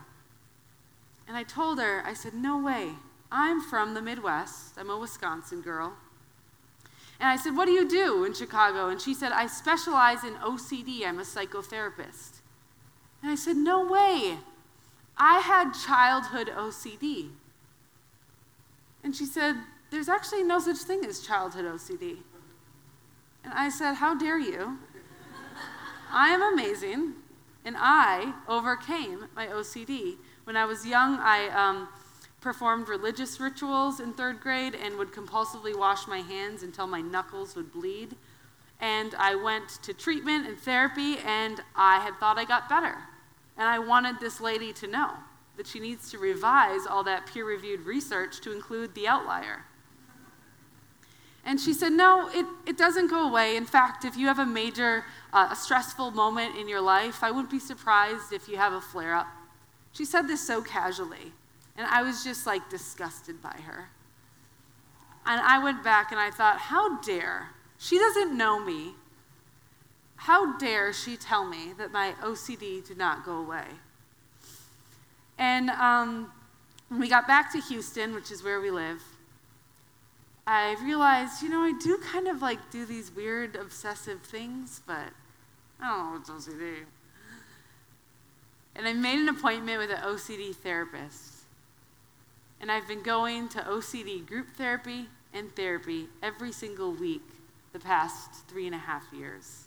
And 1.27 1.37
I 1.37 1.43
told 1.43 1.79
her, 1.79 2.03
I 2.05 2.13
said, 2.13 2.33
No 2.33 2.57
way. 2.57 2.91
I'm 3.31 3.61
from 3.61 3.93
the 3.93 4.01
Midwest. 4.01 4.77
I'm 4.77 4.89
a 4.89 4.97
Wisconsin 4.97 5.61
girl. 5.61 5.93
And 7.19 7.29
I 7.29 7.35
said, 7.35 7.55
What 7.55 7.65
do 7.65 7.71
you 7.71 7.87
do 7.87 8.25
in 8.25 8.33
Chicago? 8.33 8.89
And 8.89 9.01
she 9.01 9.13
said, 9.13 9.31
I 9.31 9.47
specialize 9.47 10.23
in 10.23 10.35
OCD. 10.35 11.05
I'm 11.05 11.19
a 11.19 11.23
psychotherapist. 11.23 12.41
And 13.21 13.31
I 13.31 13.35
said, 13.35 13.55
No 13.55 13.85
way. 13.85 14.37
I 15.17 15.39
had 15.39 15.71
childhood 15.71 16.47
OCD. 16.47 17.29
And 19.03 19.15
she 19.15 19.25
said, 19.25 19.55
There's 19.89 20.09
actually 20.09 20.43
no 20.43 20.59
such 20.59 20.77
thing 20.77 21.05
as 21.05 21.21
childhood 21.21 21.65
OCD. 21.65 22.17
And 23.43 23.53
I 23.53 23.69
said, 23.69 23.95
How 23.95 24.15
dare 24.15 24.39
you? 24.39 24.79
I 26.11 26.29
am 26.29 26.41
amazing, 26.43 27.13
and 27.65 27.75
I 27.77 28.33
overcame 28.47 29.27
my 29.35 29.47
OCD. 29.47 30.15
When 30.43 30.57
I 30.57 30.65
was 30.65 30.85
young, 30.85 31.19
I 31.19 31.47
um, 31.49 31.87
performed 32.41 32.89
religious 32.89 33.39
rituals 33.39 33.99
in 33.99 34.13
third 34.13 34.41
grade 34.41 34.75
and 34.75 34.97
would 34.97 35.11
compulsively 35.11 35.77
wash 35.77 36.07
my 36.07 36.19
hands 36.19 36.63
until 36.63 36.87
my 36.87 37.01
knuckles 37.01 37.55
would 37.55 37.71
bleed. 37.71 38.15
And 38.81 39.15
I 39.17 39.35
went 39.35 39.69
to 39.83 39.93
treatment 39.93 40.45
and 40.45 40.57
therapy, 40.57 41.17
and 41.25 41.61
I 41.75 41.99
had 41.99 42.19
thought 42.19 42.37
I 42.37 42.43
got 42.43 42.67
better. 42.67 42.97
And 43.57 43.67
I 43.67 43.79
wanted 43.79 44.19
this 44.19 44.41
lady 44.41 44.73
to 44.73 44.87
know 44.87 45.11
that 45.55 45.67
she 45.67 45.79
needs 45.79 46.11
to 46.11 46.17
revise 46.17 46.85
all 46.85 47.03
that 47.03 47.27
peer 47.27 47.45
reviewed 47.45 47.85
research 47.85 48.41
to 48.41 48.51
include 48.51 48.93
the 48.93 49.07
outlier. 49.07 49.63
And 51.45 51.59
she 51.59 51.73
said, 51.73 51.91
No, 51.91 52.29
it, 52.33 52.45
it 52.65 52.77
doesn't 52.77 53.07
go 53.07 53.27
away. 53.27 53.57
In 53.57 53.65
fact, 53.65 54.05
if 54.05 54.15
you 54.15 54.27
have 54.27 54.39
a 54.39 54.45
major, 54.45 55.03
uh, 55.33 55.49
a 55.51 55.55
stressful 55.55 56.11
moment 56.11 56.57
in 56.57 56.69
your 56.69 56.81
life, 56.81 57.23
I 57.23 57.31
wouldn't 57.31 57.51
be 57.51 57.59
surprised 57.59 58.31
if 58.31 58.47
you 58.47 58.57
have 58.57 58.73
a 58.73 58.81
flare 58.81 59.13
up. 59.13 59.27
She 59.91 60.05
said 60.05 60.27
this 60.27 60.45
so 60.45 60.61
casually, 60.61 61.33
and 61.77 61.85
I 61.87 62.01
was 62.01 62.23
just 62.23 62.47
like 62.47 62.69
disgusted 62.69 63.41
by 63.41 63.57
her. 63.65 63.89
And 65.25 65.41
I 65.41 65.63
went 65.63 65.83
back 65.83 66.11
and 66.11 66.19
I 66.19 66.31
thought, 66.31 66.57
How 66.57 67.01
dare? 67.01 67.49
She 67.77 67.97
doesn't 67.97 68.37
know 68.37 68.63
me. 68.63 68.93
How 70.15 70.57
dare 70.57 70.93
she 70.93 71.17
tell 71.17 71.45
me 71.45 71.73
that 71.77 71.91
my 71.91 72.13
OCD 72.23 72.85
did 72.87 72.97
not 72.97 73.25
go 73.25 73.33
away? 73.33 73.65
And 75.37 75.69
um, 75.71 76.31
when 76.87 77.01
we 77.01 77.09
got 77.09 77.27
back 77.27 77.51
to 77.51 77.59
Houston, 77.59 78.13
which 78.13 78.31
is 78.31 78.41
where 78.41 78.61
we 78.61 78.71
live, 78.71 79.03
I 80.45 80.75
realized, 80.83 81.41
you 81.41 81.49
know, 81.49 81.61
I 81.61 81.73
do 81.81 81.97
kind 82.11 82.27
of 82.27 82.41
like 82.41 82.69
do 82.69 82.85
these 82.85 83.11
weird 83.15 83.55
obsessive 83.55 84.21
things, 84.21 84.81
but 84.85 85.09
I 85.79 85.87
don't 85.87 86.27
know 86.27 86.35
what's 86.35 86.47
OCD. 86.47 86.79
And 88.75 88.87
I 88.87 88.93
made 88.93 89.19
an 89.19 89.29
appointment 89.29 89.79
with 89.79 89.91
an 89.91 89.97
OCD 89.97 90.53
therapist. 90.55 91.43
And 92.59 92.71
I've 92.71 92.87
been 92.87 93.03
going 93.03 93.49
to 93.49 93.59
OCD 93.59 94.25
group 94.25 94.47
therapy 94.55 95.07
and 95.33 95.55
therapy 95.55 96.07
every 96.21 96.51
single 96.51 96.91
week 96.91 97.21
the 97.71 97.79
past 97.79 98.47
three 98.47 98.65
and 98.65 98.75
a 98.75 98.79
half 98.79 99.03
years. 99.13 99.65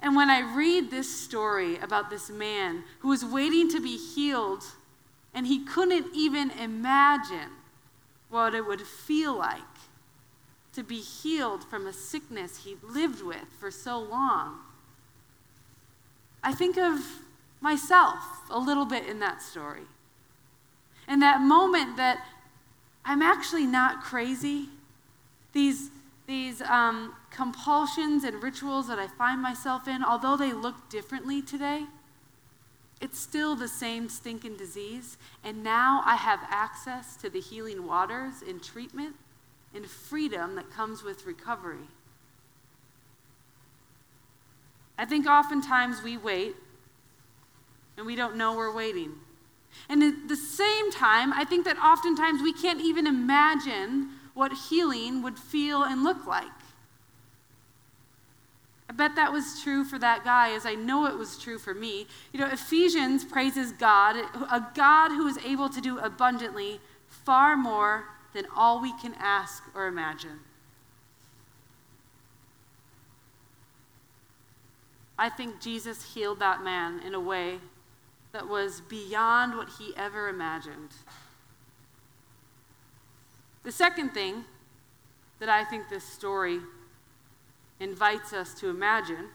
And 0.00 0.14
when 0.14 0.30
I 0.30 0.40
read 0.40 0.90
this 0.90 1.12
story 1.12 1.78
about 1.78 2.10
this 2.10 2.30
man 2.30 2.84
who 3.00 3.08
was 3.08 3.24
waiting 3.24 3.68
to 3.70 3.80
be 3.80 3.96
healed, 3.96 4.64
and 5.34 5.46
he 5.46 5.64
couldn't 5.64 6.06
even 6.14 6.50
imagine 6.52 7.50
what 8.30 8.54
it 8.54 8.66
would 8.66 8.82
feel 8.82 9.36
like 9.36 9.60
to 10.72 10.82
be 10.82 11.00
healed 11.00 11.64
from 11.64 11.86
a 11.86 11.92
sickness 11.92 12.64
he'd 12.64 12.82
lived 12.82 13.22
with 13.22 13.46
for 13.58 13.70
so 13.70 13.98
long, 13.98 14.58
I 16.42 16.52
think 16.52 16.76
of 16.76 17.00
myself 17.60 18.22
a 18.50 18.58
little 18.58 18.84
bit 18.84 19.06
in 19.06 19.18
that 19.20 19.42
story. 19.42 19.82
And 21.06 21.20
that 21.22 21.40
moment 21.40 21.96
that 21.96 22.24
I'm 23.04 23.22
actually 23.22 23.66
not 23.66 24.02
crazy. 24.02 24.68
These 25.52 25.90
these 26.26 26.60
um, 26.60 27.14
compulsions 27.30 28.22
and 28.22 28.42
rituals 28.42 28.86
that 28.88 28.98
I 28.98 29.06
find 29.06 29.40
myself 29.40 29.88
in, 29.88 30.04
although 30.04 30.36
they 30.36 30.52
look 30.52 30.90
differently 30.90 31.40
today, 31.40 31.86
it's 33.00 33.18
still 33.18 33.54
the 33.54 33.68
same 33.68 34.08
stinking 34.08 34.56
disease. 34.56 35.18
And 35.44 35.62
now 35.62 36.02
I 36.04 36.16
have 36.16 36.40
access 36.48 37.16
to 37.18 37.30
the 37.30 37.40
healing 37.40 37.86
waters 37.86 38.42
and 38.46 38.62
treatment 38.62 39.14
and 39.74 39.86
freedom 39.86 40.56
that 40.56 40.70
comes 40.70 41.02
with 41.02 41.26
recovery. 41.26 41.88
I 44.96 45.04
think 45.04 45.26
oftentimes 45.26 46.02
we 46.02 46.16
wait 46.16 46.56
and 47.96 48.06
we 48.06 48.16
don't 48.16 48.36
know 48.36 48.56
we're 48.56 48.74
waiting. 48.74 49.12
And 49.88 50.02
at 50.02 50.28
the 50.28 50.36
same 50.36 50.90
time, 50.90 51.32
I 51.32 51.44
think 51.44 51.64
that 51.66 51.78
oftentimes 51.78 52.42
we 52.42 52.52
can't 52.52 52.80
even 52.80 53.06
imagine 53.06 54.10
what 54.34 54.52
healing 54.70 55.22
would 55.22 55.38
feel 55.38 55.82
and 55.82 56.02
look 56.02 56.26
like. 56.26 56.46
Bet 58.98 59.14
that 59.14 59.32
was 59.32 59.62
true 59.62 59.84
for 59.84 59.96
that 60.00 60.24
guy, 60.24 60.50
as 60.50 60.66
I 60.66 60.74
know 60.74 61.06
it 61.06 61.16
was 61.16 61.38
true 61.38 61.56
for 61.56 61.72
me. 61.72 62.08
You 62.32 62.40
know, 62.40 62.48
Ephesians 62.48 63.24
praises 63.24 63.70
God, 63.70 64.16
a 64.16 64.66
God 64.74 65.10
who 65.10 65.28
is 65.28 65.38
able 65.38 65.68
to 65.68 65.80
do 65.80 66.00
abundantly 66.00 66.80
far 67.06 67.56
more 67.56 68.06
than 68.34 68.44
all 68.56 68.82
we 68.82 68.92
can 68.98 69.14
ask 69.16 69.62
or 69.72 69.86
imagine. 69.86 70.40
I 75.16 75.28
think 75.28 75.60
Jesus 75.60 76.14
healed 76.14 76.40
that 76.40 76.64
man 76.64 76.98
in 77.06 77.14
a 77.14 77.20
way 77.20 77.60
that 78.32 78.48
was 78.48 78.80
beyond 78.80 79.56
what 79.56 79.68
he 79.78 79.92
ever 79.96 80.28
imagined. 80.28 80.90
The 83.62 83.70
second 83.70 84.10
thing 84.10 84.44
that 85.38 85.48
I 85.48 85.62
think 85.62 85.88
this 85.88 86.04
story 86.04 86.58
invites 87.80 88.32
us 88.32 88.54
to 88.54 88.68
imagine 88.68 89.28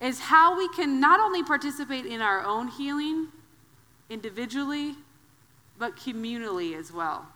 is 0.00 0.20
how 0.20 0.56
we 0.56 0.68
can 0.68 1.00
not 1.00 1.18
only 1.18 1.42
participate 1.42 2.06
in 2.06 2.20
our 2.20 2.44
own 2.44 2.68
healing 2.68 3.28
individually, 4.08 4.94
but 5.78 5.96
communally 5.96 6.78
as 6.78 6.92
well. 6.92 7.26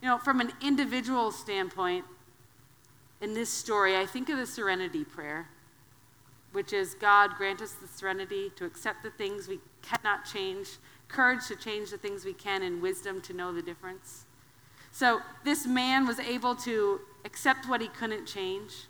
You 0.00 0.08
know, 0.08 0.18
from 0.18 0.40
an 0.40 0.52
individual 0.62 1.32
standpoint, 1.32 2.04
in 3.20 3.34
this 3.34 3.48
story, 3.48 3.96
I 3.96 4.06
think 4.06 4.28
of 4.28 4.36
the 4.36 4.46
serenity 4.46 5.04
prayer, 5.04 5.48
which 6.52 6.72
is 6.72 6.94
God 6.94 7.30
grant 7.36 7.62
us 7.62 7.72
the 7.72 7.88
serenity 7.88 8.52
to 8.56 8.64
accept 8.64 9.02
the 9.02 9.10
things 9.10 9.48
we 9.48 9.60
cannot 9.82 10.24
change 10.24 10.68
courage 11.08 11.46
to 11.46 11.56
change 11.56 11.90
the 11.90 11.98
things 11.98 12.24
we 12.24 12.32
can, 12.32 12.62
and 12.62 12.82
wisdom 12.82 13.20
to 13.22 13.32
know 13.32 13.52
the 13.52 13.62
difference. 13.62 14.24
So 14.90 15.20
this 15.44 15.66
man 15.66 16.06
was 16.06 16.18
able 16.18 16.54
to 16.56 17.00
accept 17.24 17.68
what 17.68 17.80
he 17.80 17.88
couldn't 17.88 18.26
change 18.26 18.86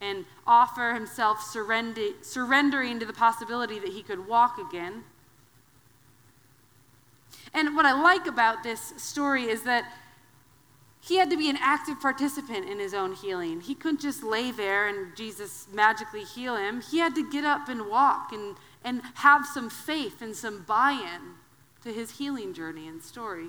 and 0.00 0.24
offer 0.46 0.94
himself 0.94 1.40
surrender, 1.40 2.08
surrendering 2.20 3.00
to 3.00 3.06
the 3.06 3.12
possibility 3.12 3.78
that 3.78 3.90
he 3.90 4.02
could 4.02 4.26
walk 4.26 4.58
again. 4.58 5.04
And 7.52 7.76
what 7.76 7.86
I 7.86 7.92
like 7.92 8.26
about 8.26 8.62
this 8.62 8.92
story 8.96 9.44
is 9.44 9.62
that 9.62 9.84
he 11.00 11.16
had 11.16 11.30
to 11.30 11.36
be 11.36 11.50
an 11.50 11.58
active 11.60 12.00
participant 12.00 12.68
in 12.68 12.78
his 12.78 12.94
own 12.94 13.14
healing. 13.14 13.60
He 13.60 13.74
couldn't 13.74 14.00
just 14.00 14.22
lay 14.22 14.50
there 14.50 14.88
and 14.88 15.14
Jesus 15.16 15.66
magically 15.72 16.24
heal 16.24 16.56
him. 16.56 16.80
He 16.80 16.98
had 16.98 17.14
to 17.14 17.30
get 17.30 17.44
up 17.44 17.68
and 17.68 17.88
walk 17.88 18.32
and 18.32 18.56
and 18.84 19.00
have 19.14 19.46
some 19.46 19.70
faith 19.70 20.20
and 20.20 20.36
some 20.36 20.62
buy 20.62 20.92
in 20.92 21.34
to 21.82 21.92
his 21.92 22.18
healing 22.18 22.52
journey 22.52 22.86
and 22.86 23.02
story. 23.02 23.48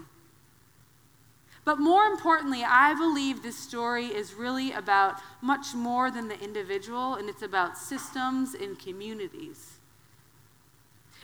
But 1.65 1.79
more 1.79 2.05
importantly, 2.05 2.63
I 2.63 2.93
believe 2.93 3.41
this 3.41 3.57
story 3.57 4.05
is 4.05 4.35
really 4.35 4.71
about 4.71 5.19
much 5.41 5.73
more 5.73 6.11
than 6.11 6.27
the 6.27 6.39
individual, 6.39 7.15
and 7.15 7.27
it's 7.27 7.41
about 7.41 7.75
systems 7.75 8.53
and 8.53 8.77
communities. 8.77 9.71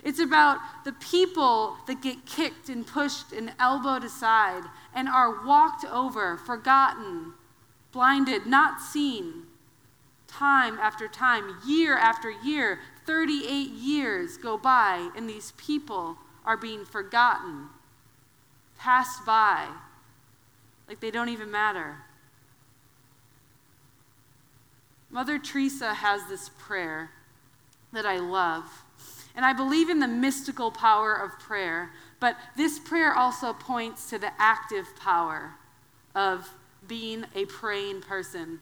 It's 0.02 0.18
about 0.18 0.58
the 0.84 0.92
people 0.94 1.76
that 1.86 2.02
get 2.02 2.26
kicked 2.26 2.68
and 2.68 2.84
pushed 2.84 3.32
and 3.32 3.52
elbowed 3.60 4.02
aside 4.02 4.64
and 4.92 5.08
are 5.08 5.46
walked 5.46 5.84
over, 5.84 6.36
forgotten, 6.36 7.34
blinded, 7.92 8.44
not 8.44 8.80
seen, 8.80 9.44
time 10.26 10.76
after 10.80 11.06
time, 11.06 11.56
year 11.64 11.96
after 11.96 12.30
year, 12.30 12.80
38 13.06 13.70
years 13.70 14.36
go 14.38 14.58
by 14.58 15.10
and 15.16 15.28
these 15.28 15.52
people 15.52 16.16
are 16.44 16.56
being 16.56 16.84
forgotten, 16.84 17.68
passed 18.76 19.24
by, 19.24 19.68
like 20.92 21.00
they 21.00 21.10
don't 21.10 21.30
even 21.30 21.50
matter. 21.50 21.96
Mother 25.10 25.38
Teresa 25.38 25.94
has 25.94 26.20
this 26.28 26.50
prayer 26.58 27.08
that 27.94 28.04
I 28.04 28.18
love. 28.18 28.64
And 29.34 29.42
I 29.42 29.54
believe 29.54 29.88
in 29.88 30.00
the 30.00 30.06
mystical 30.06 30.70
power 30.70 31.14
of 31.14 31.40
prayer, 31.40 31.92
but 32.20 32.36
this 32.58 32.78
prayer 32.78 33.14
also 33.14 33.54
points 33.54 34.10
to 34.10 34.18
the 34.18 34.32
active 34.38 34.86
power 35.00 35.52
of 36.14 36.46
being 36.86 37.24
a 37.34 37.46
praying 37.46 38.02
person. 38.02 38.60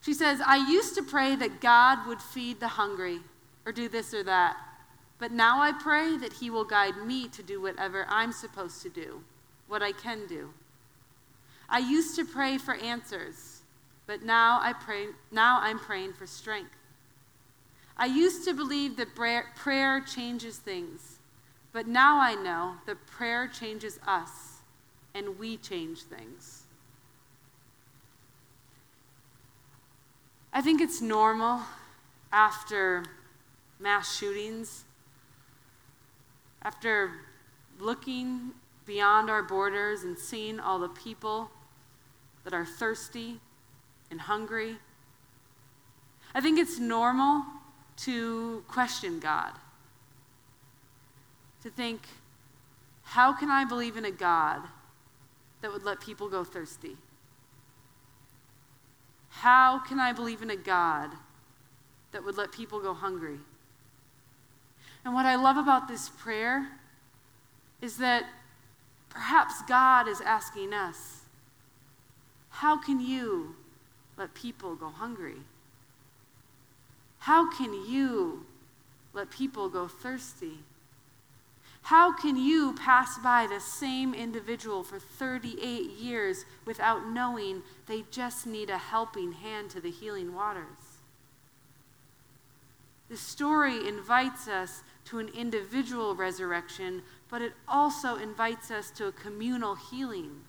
She 0.00 0.14
says, 0.14 0.40
I 0.44 0.56
used 0.56 0.96
to 0.96 1.04
pray 1.04 1.36
that 1.36 1.60
God 1.60 2.04
would 2.08 2.20
feed 2.20 2.58
the 2.58 2.66
hungry 2.66 3.20
or 3.64 3.70
do 3.70 3.88
this 3.88 4.12
or 4.12 4.24
that, 4.24 4.56
but 5.20 5.30
now 5.30 5.62
I 5.62 5.70
pray 5.70 6.16
that 6.16 6.32
He 6.32 6.50
will 6.50 6.64
guide 6.64 6.96
me 6.96 7.28
to 7.28 7.44
do 7.44 7.62
whatever 7.62 8.06
I'm 8.08 8.32
supposed 8.32 8.82
to 8.82 8.88
do, 8.88 9.22
what 9.68 9.84
I 9.84 9.92
can 9.92 10.26
do. 10.26 10.52
I 11.72 11.78
used 11.78 12.14
to 12.16 12.26
pray 12.26 12.58
for 12.58 12.74
answers, 12.74 13.62
but 14.06 14.22
now 14.22 14.60
I 14.60 14.74
pray 14.74 15.06
now 15.30 15.58
I'm 15.62 15.78
praying 15.78 16.12
for 16.12 16.26
strength. 16.26 16.76
I 17.96 18.04
used 18.04 18.44
to 18.44 18.52
believe 18.52 18.98
that 18.98 19.14
prayer 19.14 20.00
changes 20.02 20.58
things, 20.58 21.18
but 21.72 21.86
now 21.88 22.20
I 22.20 22.34
know 22.34 22.74
that 22.84 23.06
prayer 23.06 23.48
changes 23.48 23.98
us 24.06 24.58
and 25.14 25.38
we 25.38 25.56
change 25.56 26.02
things. 26.02 26.64
I 30.52 30.60
think 30.60 30.82
it's 30.82 31.00
normal 31.00 31.62
after 32.30 33.02
mass 33.80 34.18
shootings, 34.18 34.84
after 36.60 37.12
looking 37.80 38.50
beyond 38.84 39.30
our 39.30 39.42
borders 39.42 40.02
and 40.02 40.18
seeing 40.18 40.60
all 40.60 40.78
the 40.78 40.90
people 40.90 41.50
that 42.44 42.52
are 42.52 42.64
thirsty 42.64 43.40
and 44.10 44.20
hungry. 44.20 44.76
I 46.34 46.40
think 46.40 46.58
it's 46.58 46.78
normal 46.78 47.44
to 47.98 48.64
question 48.68 49.20
God, 49.20 49.52
to 51.62 51.70
think, 51.70 52.06
how 53.02 53.32
can 53.32 53.50
I 53.50 53.64
believe 53.64 53.96
in 53.96 54.04
a 54.04 54.10
God 54.10 54.62
that 55.60 55.72
would 55.72 55.84
let 55.84 56.00
people 56.00 56.28
go 56.28 56.42
thirsty? 56.44 56.96
How 59.28 59.78
can 59.78 59.98
I 59.98 60.12
believe 60.12 60.42
in 60.42 60.50
a 60.50 60.56
God 60.56 61.10
that 62.12 62.24
would 62.24 62.36
let 62.36 62.52
people 62.52 62.80
go 62.80 62.94
hungry? 62.94 63.38
And 65.04 65.14
what 65.14 65.26
I 65.26 65.36
love 65.36 65.56
about 65.56 65.88
this 65.88 66.08
prayer 66.08 66.68
is 67.80 67.96
that 67.98 68.24
perhaps 69.08 69.62
God 69.68 70.08
is 70.08 70.20
asking 70.20 70.72
us, 70.72 71.21
how 72.52 72.76
can 72.76 73.00
you 73.00 73.56
let 74.16 74.34
people 74.34 74.76
go 74.76 74.88
hungry? 74.88 75.40
How 77.18 77.50
can 77.50 77.72
you 77.72 78.46
let 79.12 79.30
people 79.30 79.68
go 79.68 79.88
thirsty? 79.88 80.58
How 81.82 82.12
can 82.12 82.36
you 82.36 82.74
pass 82.74 83.18
by 83.18 83.48
the 83.48 83.58
same 83.58 84.14
individual 84.14 84.84
for 84.84 85.00
38 85.00 85.90
years 85.90 86.44
without 86.64 87.08
knowing 87.08 87.62
they 87.86 88.04
just 88.10 88.46
need 88.46 88.70
a 88.70 88.78
helping 88.78 89.32
hand 89.32 89.70
to 89.70 89.80
the 89.80 89.90
healing 89.90 90.34
waters? 90.34 91.00
The 93.08 93.16
story 93.16 93.88
invites 93.88 94.46
us 94.46 94.82
to 95.06 95.18
an 95.18 95.28
individual 95.36 96.14
resurrection, 96.14 97.02
but 97.28 97.42
it 97.42 97.52
also 97.66 98.16
invites 98.16 98.70
us 98.70 98.90
to 98.92 99.06
a 99.06 99.12
communal 99.12 99.74
healing. 99.74 100.42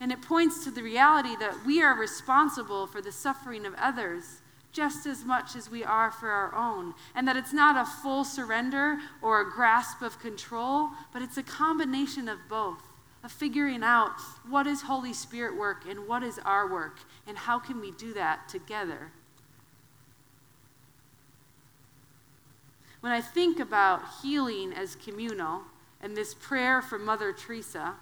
And 0.00 0.10
it 0.10 0.22
points 0.22 0.64
to 0.64 0.70
the 0.70 0.82
reality 0.82 1.36
that 1.36 1.64
we 1.66 1.82
are 1.82 1.94
responsible 1.94 2.86
for 2.86 3.02
the 3.02 3.12
suffering 3.12 3.66
of 3.66 3.74
others 3.74 4.40
just 4.72 5.06
as 5.06 5.24
much 5.24 5.56
as 5.56 5.70
we 5.70 5.82
are 5.82 6.10
for 6.10 6.30
our 6.30 6.54
own. 6.54 6.94
And 7.14 7.26
that 7.28 7.36
it's 7.36 7.52
not 7.52 7.76
a 7.76 7.90
full 7.90 8.24
surrender 8.24 8.98
or 9.20 9.40
a 9.40 9.50
grasp 9.50 10.00
of 10.00 10.18
control, 10.20 10.90
but 11.12 11.22
it's 11.22 11.36
a 11.36 11.42
combination 11.42 12.28
of 12.28 12.38
both. 12.48 12.82
Of 13.22 13.30
figuring 13.30 13.82
out 13.82 14.18
what 14.48 14.66
is 14.66 14.82
Holy 14.82 15.12
Spirit 15.12 15.54
work 15.54 15.84
and 15.86 16.08
what 16.08 16.22
is 16.22 16.38
our 16.42 16.66
work, 16.66 17.00
and 17.26 17.36
how 17.36 17.58
can 17.58 17.78
we 17.78 17.90
do 17.90 18.14
that 18.14 18.48
together. 18.48 19.12
When 23.00 23.12
I 23.12 23.20
think 23.20 23.60
about 23.60 24.00
healing 24.22 24.72
as 24.72 24.94
communal 24.94 25.62
and 26.00 26.16
this 26.16 26.32
prayer 26.32 26.80
from 26.80 27.04
Mother 27.04 27.34
Teresa, 27.34 27.96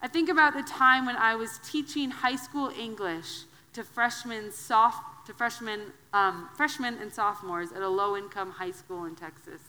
I 0.00 0.06
think 0.06 0.28
about 0.28 0.54
the 0.54 0.62
time 0.62 1.06
when 1.06 1.16
I 1.16 1.34
was 1.34 1.58
teaching 1.64 2.10
high 2.10 2.36
school 2.36 2.70
English 2.78 3.42
to 3.72 3.82
freshmen, 3.82 4.52
soft, 4.52 5.26
to 5.26 5.34
freshmen, 5.34 5.92
um, 6.12 6.48
freshmen 6.56 6.98
and 7.00 7.12
sophomores 7.12 7.72
at 7.72 7.82
a 7.82 7.88
low-income 7.88 8.52
high 8.52 8.70
school 8.70 9.04
in 9.04 9.16
Texas. 9.16 9.60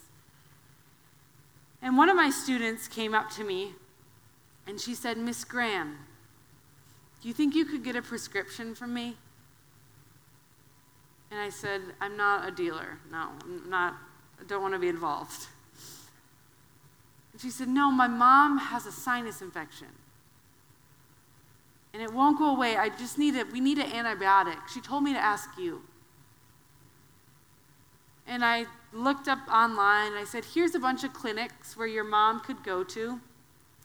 And 1.82 1.98
one 1.98 2.10
of 2.10 2.16
my 2.16 2.30
students 2.30 2.88
came 2.88 3.14
up 3.14 3.30
to 3.32 3.44
me 3.44 3.74
and 4.68 4.80
she 4.80 4.94
said, 4.94 5.18
Miss 5.18 5.44
Graham, 5.44 5.98
do 7.22 7.28
you 7.28 7.34
think 7.34 7.56
you 7.56 7.66
could 7.66 7.84
get 7.84 7.96
a 7.96 8.02
prescription 8.02 8.76
from 8.76 8.94
me? 8.94 9.18
And 11.32 11.40
I 11.40 11.50
said, 11.50 11.82
I'm 12.00 12.18
not 12.18 12.48
a 12.48 12.52
dealer. 12.52 13.00
No, 13.12 13.30
I'm 13.42 13.70
not, 13.70 13.96
I 14.40 14.44
don't 14.46 14.62
want 14.62 14.74
to 14.74 14.80
be 14.80 14.90
involved. 14.90 15.48
And 17.32 17.42
she 17.42 17.50
said, 17.50 17.68
No, 17.68 17.92
my 17.92 18.08
mom 18.08 18.58
has 18.58 18.86
a 18.86 18.92
sinus 18.92 19.42
infection 19.42 19.88
and 21.94 22.02
it 22.02 22.14
won't 22.14 22.38
go 22.38 22.56
away. 22.56 22.78
I 22.78 22.90
just 22.90 23.18
need 23.18 23.36
it. 23.36 23.52
We 23.52 23.60
need 23.60 23.78
an 23.78 23.90
antibiotic. 23.90 24.58
She 24.72 24.82
told 24.82 25.04
me 25.04 25.14
to 25.14 25.20
ask 25.20 25.50
you. 25.58 25.82
And 28.28 28.46
I 28.46 28.66
looked 28.94 29.28
up 29.28 29.40
online 29.52 30.12
and 30.12 30.18
I 30.18 30.24
said, 30.24 30.46
here's 30.46 30.76
a 30.76 30.80
bunch 30.80 31.04
of 31.04 31.14
clinics 31.14 31.76
where 31.76 31.88
your 31.88 32.04
mom 32.04 32.42
could 32.42 32.64
go 32.64 32.84
to 32.84 33.20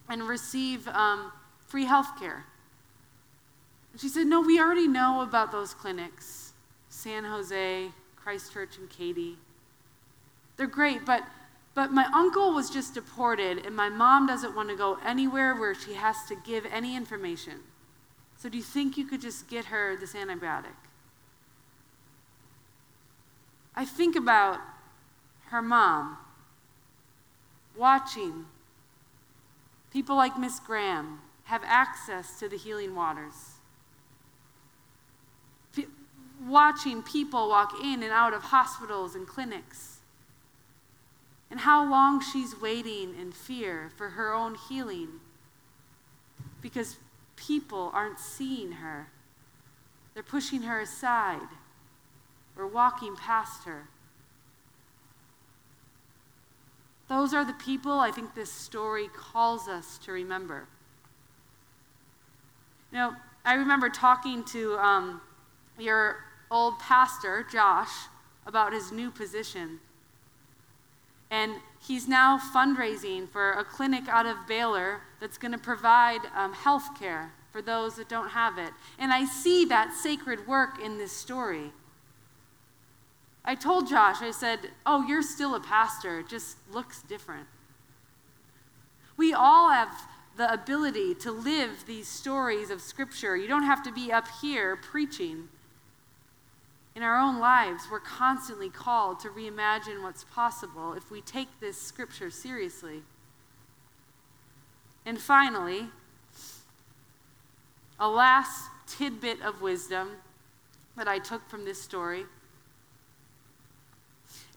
and 0.09 0.23
receive 0.23 0.87
um, 0.89 1.33
free 1.67 1.87
health 1.87 2.19
care. 2.19 2.45
And 3.93 4.01
she 4.01 4.09
said, 4.09 4.27
no, 4.27 4.41
we 4.41 4.61
already 4.61 4.89
know 4.89 5.23
about 5.23 5.51
those 5.51 5.73
clinics 5.73 6.53
San 6.91 7.25
Jose, 7.25 7.89
Christchurch, 8.15 8.79
and 8.79 8.89
Katy. 8.89 9.37
They're 10.57 10.67
great, 10.67 11.05
but, 11.05 11.25
but 11.75 11.91
my 11.91 12.05
uncle 12.15 12.53
was 12.53 12.71
just 12.71 12.95
deported, 12.95 13.67
and 13.67 13.75
my 13.75 13.89
mom 13.89 14.29
doesn't 14.29 14.55
want 14.55 14.69
to 14.69 14.77
go 14.77 14.99
anywhere 15.05 15.57
where 15.57 15.75
she 15.75 15.95
has 15.95 16.17
to 16.29 16.37
give 16.37 16.65
any 16.67 16.95
information. 16.97 17.55
So, 18.45 18.51
do 18.51 18.59
you 18.59 18.63
think 18.63 18.99
you 18.99 19.07
could 19.07 19.23
just 19.23 19.49
get 19.49 19.65
her 19.65 19.97
this 19.97 20.13
antibiotic? 20.13 20.77
I 23.75 23.87
think 23.87 24.17
about 24.17 24.59
her 25.47 25.63
mom 25.63 26.19
watching 27.75 28.45
people 29.91 30.15
like 30.15 30.39
Miss 30.39 30.61
Graham 30.61 31.23
have 31.45 31.63
access 31.65 32.39
to 32.39 32.47
the 32.47 32.59
healing 32.59 32.95
waters. 32.95 33.53
P- 35.75 35.87
watching 36.47 37.03
people 37.03 37.49
walk 37.49 37.73
in 37.83 38.03
and 38.03 38.13
out 38.13 38.35
of 38.35 38.43
hospitals 38.43 39.15
and 39.15 39.27
clinics. 39.27 40.01
And 41.51 41.61
how 41.61 41.91
long 41.91 42.21
she's 42.21 42.61
waiting 42.61 43.15
in 43.19 43.33
fear 43.33 43.91
for 43.97 44.11
her 44.11 44.35
own 44.35 44.55
healing. 44.69 45.09
Because 46.61 46.99
people 47.47 47.91
aren't 47.93 48.19
seeing 48.19 48.73
her. 48.73 49.09
They're 50.13 50.23
pushing 50.23 50.63
her 50.63 50.81
aside 50.81 51.49
or 52.57 52.67
walking 52.67 53.17
past 53.17 53.65
her. 53.65 53.89
Those 57.09 57.35
are 57.35 57.45
the 57.45 57.55
people 57.55 57.93
I 57.93 58.11
think 58.11 58.35
this 58.35 58.51
story 58.51 59.09
calls 59.15 59.69
us 59.69 59.99
to 59.99 60.13
remember. 60.13 60.67
You 62.91 62.99
know, 62.99 63.17
I 63.45 63.55
remember 63.55 63.91
talking 63.91 64.45
to 64.45 64.79
um, 64.79 65.21
your 65.79 66.25
old 66.51 66.79
pastor, 66.79 67.45
Josh, 67.51 67.93
about 68.47 68.73
his 68.73 68.91
new 68.91 69.11
position. 69.11 69.81
And 71.31 71.55
he's 71.81 72.07
now 72.07 72.39
fundraising 72.39 73.29
for 73.29 73.53
a 73.53 73.65
clinic 73.65 74.09
out 74.09 74.27
of 74.27 74.37
Baylor 74.47 75.01
that's 75.25 75.39
going 75.39 75.53
to 75.53 75.59
provide 75.59 76.21
um, 76.37 76.53
health 76.53 76.99
care 76.99 77.33
for 77.51 77.63
those 77.63 77.95
that 77.97 78.11
don't 78.11 78.29
have 78.29 78.59
it. 78.59 78.71
And 78.99 79.11
I 79.11 79.25
see 79.25 79.65
that 79.65 79.95
sacred 79.95 80.47
work 80.47 80.79
in 80.85 80.99
this 80.99 81.13
story. 81.13 81.73
I 83.43 83.55
told 83.55 83.89
Josh, 83.89 84.21
I 84.21 84.33
said, 84.33 84.59
Oh, 84.85 85.07
you're 85.09 85.23
still 85.23 85.55
a 85.55 85.61
pastor, 85.61 86.21
it 86.21 86.29
just 86.29 86.59
looks 86.71 87.01
different. 87.01 87.47
We 89.17 89.33
all 89.33 89.71
have 89.71 89.89
the 90.37 90.53
ability 90.53 91.15
to 91.15 91.33
live 91.33 91.87
these 91.87 92.07
stories 92.07 92.69
of 92.69 92.83
Scripture. 92.83 93.35
You 93.35 93.49
don't 93.49 93.63
have 93.63 93.83
to 93.85 93.93
be 93.93 94.13
up 94.13 94.27
here 94.43 94.77
preaching. 94.77 95.49
In 96.95 97.03
our 97.03 97.17
own 97.17 97.41
lives, 97.41 97.85
we're 97.91 97.99
constantly 97.99 98.69
called 98.69 99.21
to 99.21 99.31
reimagine 99.31 100.03
what's 100.03 100.25
possible 100.25 100.93
if 100.93 101.11
we 101.11 101.23
take 101.23 101.49
this 101.61 101.81
Scripture 101.81 102.29
seriously. 102.29 103.05
And 105.07 105.21
finally, 105.21 105.89
a 107.99 108.09
last 108.09 108.71
tidbit 108.87 109.43
of 109.43 109.61
wisdom 109.61 110.11
that 110.97 111.09
I 111.09 111.19
took 111.19 111.49
from 111.49 111.65
this 111.65 111.81
story 111.81 112.25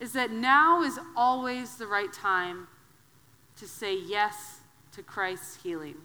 is 0.00 0.12
that 0.12 0.30
now 0.30 0.82
is 0.82 0.98
always 1.16 1.76
the 1.76 1.86
right 1.86 2.12
time 2.12 2.68
to 3.56 3.66
say 3.66 3.98
yes 3.98 4.60
to 4.92 5.02
Christ's 5.02 5.62
healing. 5.62 5.96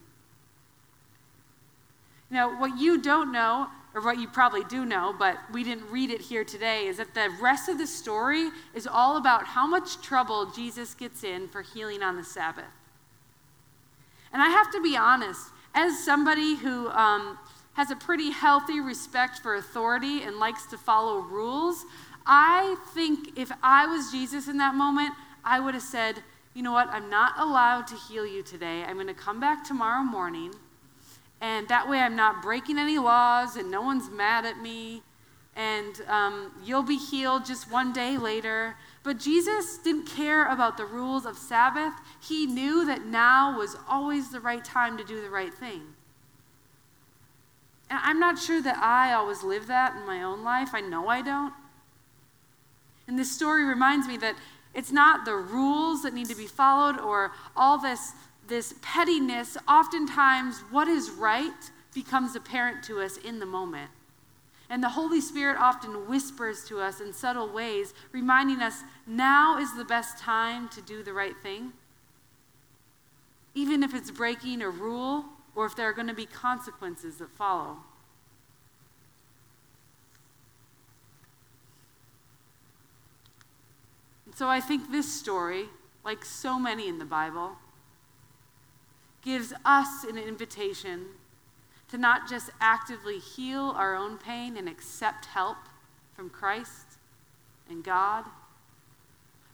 Now, 2.29 2.59
what 2.59 2.79
you 2.79 2.99
don't 2.99 3.31
know, 3.31 3.67
or 3.93 4.01
what 4.01 4.17
you 4.17 4.27
probably 4.27 4.63
do 4.63 4.85
know, 4.85 5.13
but 5.17 5.37
we 5.51 5.63
didn't 5.63 5.89
read 5.91 6.09
it 6.09 6.21
here 6.21 6.43
today, 6.43 6.87
is 6.87 6.97
that 6.97 7.13
the 7.13 7.29
rest 7.39 7.69
of 7.69 7.77
the 7.77 7.85
story 7.85 8.49
is 8.73 8.87
all 8.87 9.17
about 9.17 9.45
how 9.45 9.67
much 9.67 10.01
trouble 10.01 10.49
Jesus 10.49 10.95
gets 10.95 11.23
in 11.23 11.47
for 11.47 11.61
healing 11.61 12.01
on 12.01 12.15
the 12.15 12.23
Sabbath. 12.23 12.65
And 14.33 14.41
I 14.41 14.49
have 14.49 14.71
to 14.71 14.81
be 14.81 14.97
honest, 14.97 15.49
as 15.73 16.03
somebody 16.03 16.55
who 16.55 16.89
um, 16.89 17.37
has 17.73 17.91
a 17.91 17.95
pretty 17.95 18.31
healthy 18.31 18.79
respect 18.79 19.39
for 19.39 19.55
authority 19.55 20.23
and 20.23 20.37
likes 20.37 20.65
to 20.67 20.77
follow 20.77 21.19
rules, 21.19 21.85
I 22.25 22.75
think 22.93 23.37
if 23.37 23.51
I 23.61 23.85
was 23.85 24.11
Jesus 24.11 24.47
in 24.47 24.57
that 24.57 24.75
moment, 24.75 25.13
I 25.45 25.59
would 25.59 25.73
have 25.73 25.83
said, 25.83 26.23
you 26.53 26.63
know 26.63 26.71
what, 26.71 26.89
I'm 26.89 27.09
not 27.09 27.33
allowed 27.37 27.87
to 27.87 27.95
heal 27.95 28.25
you 28.25 28.43
today. 28.43 28.83
I'm 28.83 28.95
going 28.95 29.07
to 29.07 29.13
come 29.13 29.39
back 29.39 29.63
tomorrow 29.63 30.03
morning 30.03 30.53
and 31.43 31.67
that 31.67 31.89
way 31.89 31.99
I'm 31.99 32.15
not 32.15 32.41
breaking 32.41 32.79
any 32.79 32.97
laws 32.97 33.57
and 33.57 33.69
no 33.69 33.81
one's 33.81 34.09
mad 34.09 34.45
at 34.45 34.61
me. 34.61 35.03
And 35.57 36.01
um, 36.07 36.53
you'll 36.63 36.83
be 36.83 36.95
healed 36.95 37.45
just 37.45 37.69
one 37.69 37.91
day 37.91 38.17
later. 38.17 38.77
But 39.03 39.19
Jesus 39.19 39.77
didn't 39.77 40.05
care 40.05 40.47
about 40.47 40.77
the 40.77 40.85
rules 40.85 41.25
of 41.25 41.37
Sabbath. 41.37 41.93
He 42.21 42.45
knew 42.45 42.85
that 42.85 43.05
now 43.05 43.57
was 43.57 43.75
always 43.87 44.31
the 44.31 44.39
right 44.39 44.63
time 44.63 44.97
to 44.97 45.03
do 45.03 45.21
the 45.21 45.29
right 45.29 45.53
thing. 45.53 45.81
And 47.89 47.99
I'm 48.01 48.19
not 48.19 48.39
sure 48.39 48.61
that 48.61 48.77
I 48.77 49.13
always 49.13 49.43
live 49.43 49.67
that 49.67 49.95
in 49.95 50.05
my 50.07 50.23
own 50.23 50.43
life. 50.43 50.69
I 50.73 50.81
know 50.81 51.09
I 51.09 51.21
don't. 51.21 51.53
And 53.07 53.19
this 53.19 53.31
story 53.31 53.65
reminds 53.65 54.07
me 54.07 54.15
that 54.17 54.35
it's 54.73 54.91
not 54.91 55.25
the 55.25 55.35
rules 55.35 56.03
that 56.03 56.13
need 56.13 56.29
to 56.29 56.35
be 56.35 56.47
followed 56.47 56.99
or 56.99 57.33
all 57.55 57.77
this 57.77 58.13
this 58.47 58.75
pettiness, 58.81 59.57
oftentimes 59.67 60.59
what 60.69 60.87
is 60.87 61.09
right 61.11 61.71
becomes 61.93 62.35
apparent 62.35 62.83
to 62.83 62.99
us 62.99 63.17
in 63.17 63.39
the 63.39 63.45
moment. 63.45 63.89
And 64.69 64.81
the 64.81 64.89
Holy 64.89 65.21
Spirit 65.21 65.57
often 65.59 66.07
whispers 66.07 66.63
to 66.65 66.79
us 66.79 66.99
in 66.99 67.13
subtle 67.13 67.49
ways, 67.49 67.93
reminding 68.11 68.61
us 68.61 68.81
now 69.05 69.57
is 69.57 69.75
the 69.75 69.85
best 69.85 70.17
time 70.17 70.69
to 70.69 70.81
do 70.81 71.03
the 71.03 71.13
right 71.13 71.35
thing. 71.43 71.73
Even 73.53 73.83
if 73.83 73.93
it's 73.93 74.09
breaking 74.09 74.61
a 74.61 74.69
rule 74.69 75.25
or 75.55 75.65
if 75.65 75.75
there 75.75 75.87
are 75.87 75.93
going 75.93 76.07
to 76.07 76.13
be 76.13 76.25
consequences 76.25 77.17
that 77.17 77.29
follow. 77.29 77.77
So 84.35 84.47
I 84.47 84.59
think 84.59 84.91
this 84.91 85.11
story, 85.11 85.65
like 86.03 86.25
so 86.25 86.57
many 86.57 86.87
in 86.87 86.97
the 86.97 87.05
Bible, 87.05 87.57
gives 89.23 89.53
us 89.63 90.03
an 90.03 90.17
invitation 90.17 91.05
to 91.89 91.97
not 91.97 92.29
just 92.29 92.49
actively 92.59 93.19
heal 93.19 93.73
our 93.75 93.95
own 93.95 94.17
pain 94.17 94.57
and 94.57 94.67
accept 94.67 95.25
help 95.25 95.57
from 96.15 96.29
Christ 96.29 96.97
and 97.69 97.83
God, 97.83 98.25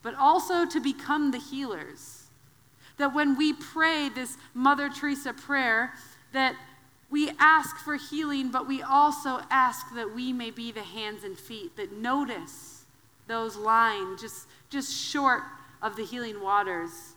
but 0.02 0.16
also 0.16 0.66
to 0.66 0.80
become 0.80 1.32
the 1.32 1.40
healers. 1.40 2.28
That 2.98 3.14
when 3.14 3.38
we 3.38 3.54
pray 3.54 4.10
this 4.10 4.38
Mother 4.54 4.90
Teresa 4.90 5.34
prayer, 5.34 5.94
that 6.32 6.56
we 7.10 7.32
ask 7.40 7.78
for 7.78 7.96
healing, 7.96 8.52
but 8.52 8.68
we 8.68 8.82
also 8.82 9.42
ask 9.50 9.94
that 9.96 10.14
we 10.14 10.32
may 10.32 10.52
be 10.52 10.72
the 10.72 10.84
hands 10.84 11.24
and 11.24 11.38
feet 11.38 11.76
that 11.78 11.92
notice 11.92 12.84
those 13.28 13.56
lying 13.56 14.18
just, 14.20 14.48
just 14.70 14.94
short 14.94 15.44
of 15.82 15.96
the 15.96 16.06
healing 16.06 16.42
waters 16.42 17.14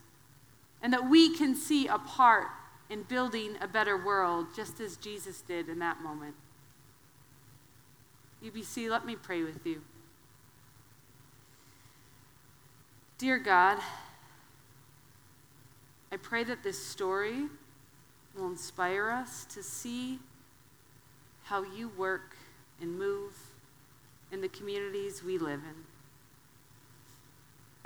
and 0.82 0.92
that 0.92 1.08
we 1.08 1.34
can 1.36 1.54
see 1.54 1.86
a 1.86 1.98
part 1.98 2.48
in 2.92 3.02
building 3.04 3.56
a 3.62 3.66
better 3.66 3.96
world, 3.96 4.48
just 4.54 4.78
as 4.78 4.98
Jesus 4.98 5.40
did 5.40 5.70
in 5.70 5.78
that 5.78 6.02
moment. 6.02 6.34
UBC, 8.44 8.90
let 8.90 9.06
me 9.06 9.16
pray 9.16 9.42
with 9.42 9.64
you. 9.64 9.80
Dear 13.16 13.38
God, 13.38 13.78
I 16.10 16.18
pray 16.18 16.44
that 16.44 16.62
this 16.62 16.84
story 16.84 17.46
will 18.36 18.48
inspire 18.48 19.08
us 19.08 19.46
to 19.46 19.62
see 19.62 20.18
how 21.44 21.62
you 21.62 21.88
work 21.96 22.36
and 22.78 22.98
move 22.98 23.32
in 24.30 24.42
the 24.42 24.48
communities 24.48 25.22
we 25.24 25.38
live 25.38 25.60
in. 25.60 25.84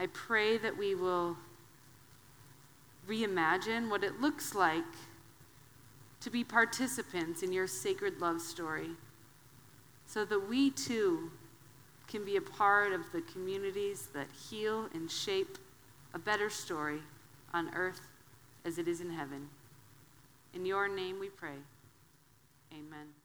I 0.01 0.09
pray 0.09 0.59
that 0.59 0.77
we 0.77 0.97
will 0.97 1.37
reimagine 3.09 3.89
what 3.89 4.03
it 4.03 4.21
looks 4.21 4.55
like 4.55 4.85
to 6.21 6.31
be 6.31 6.43
participants 6.43 7.43
in 7.43 7.53
your 7.53 7.67
sacred 7.67 8.21
love 8.21 8.41
story 8.41 8.91
so 10.07 10.25
that 10.25 10.49
we 10.49 10.71
too 10.71 11.31
can 12.09 12.25
be 12.25 12.37
a 12.37 12.41
part 12.41 12.93
of 12.93 13.01
the 13.13 13.21
communities 13.23 14.09
that 14.15 14.29
heal 14.49 14.89
and 14.95 15.11
shape 15.11 15.59
a 16.15 16.19
better 16.19 16.49
story 16.49 17.01
on 17.53 17.71
earth 17.75 18.01
as 18.65 18.79
it 18.79 18.89
is 18.89 19.01
in 19.01 19.11
heaven. 19.11 19.49
In 20.55 20.65
your 20.65 20.89
name 20.89 21.21
we 21.21 21.29
pray. 21.29 21.59
Amen. 22.73 23.16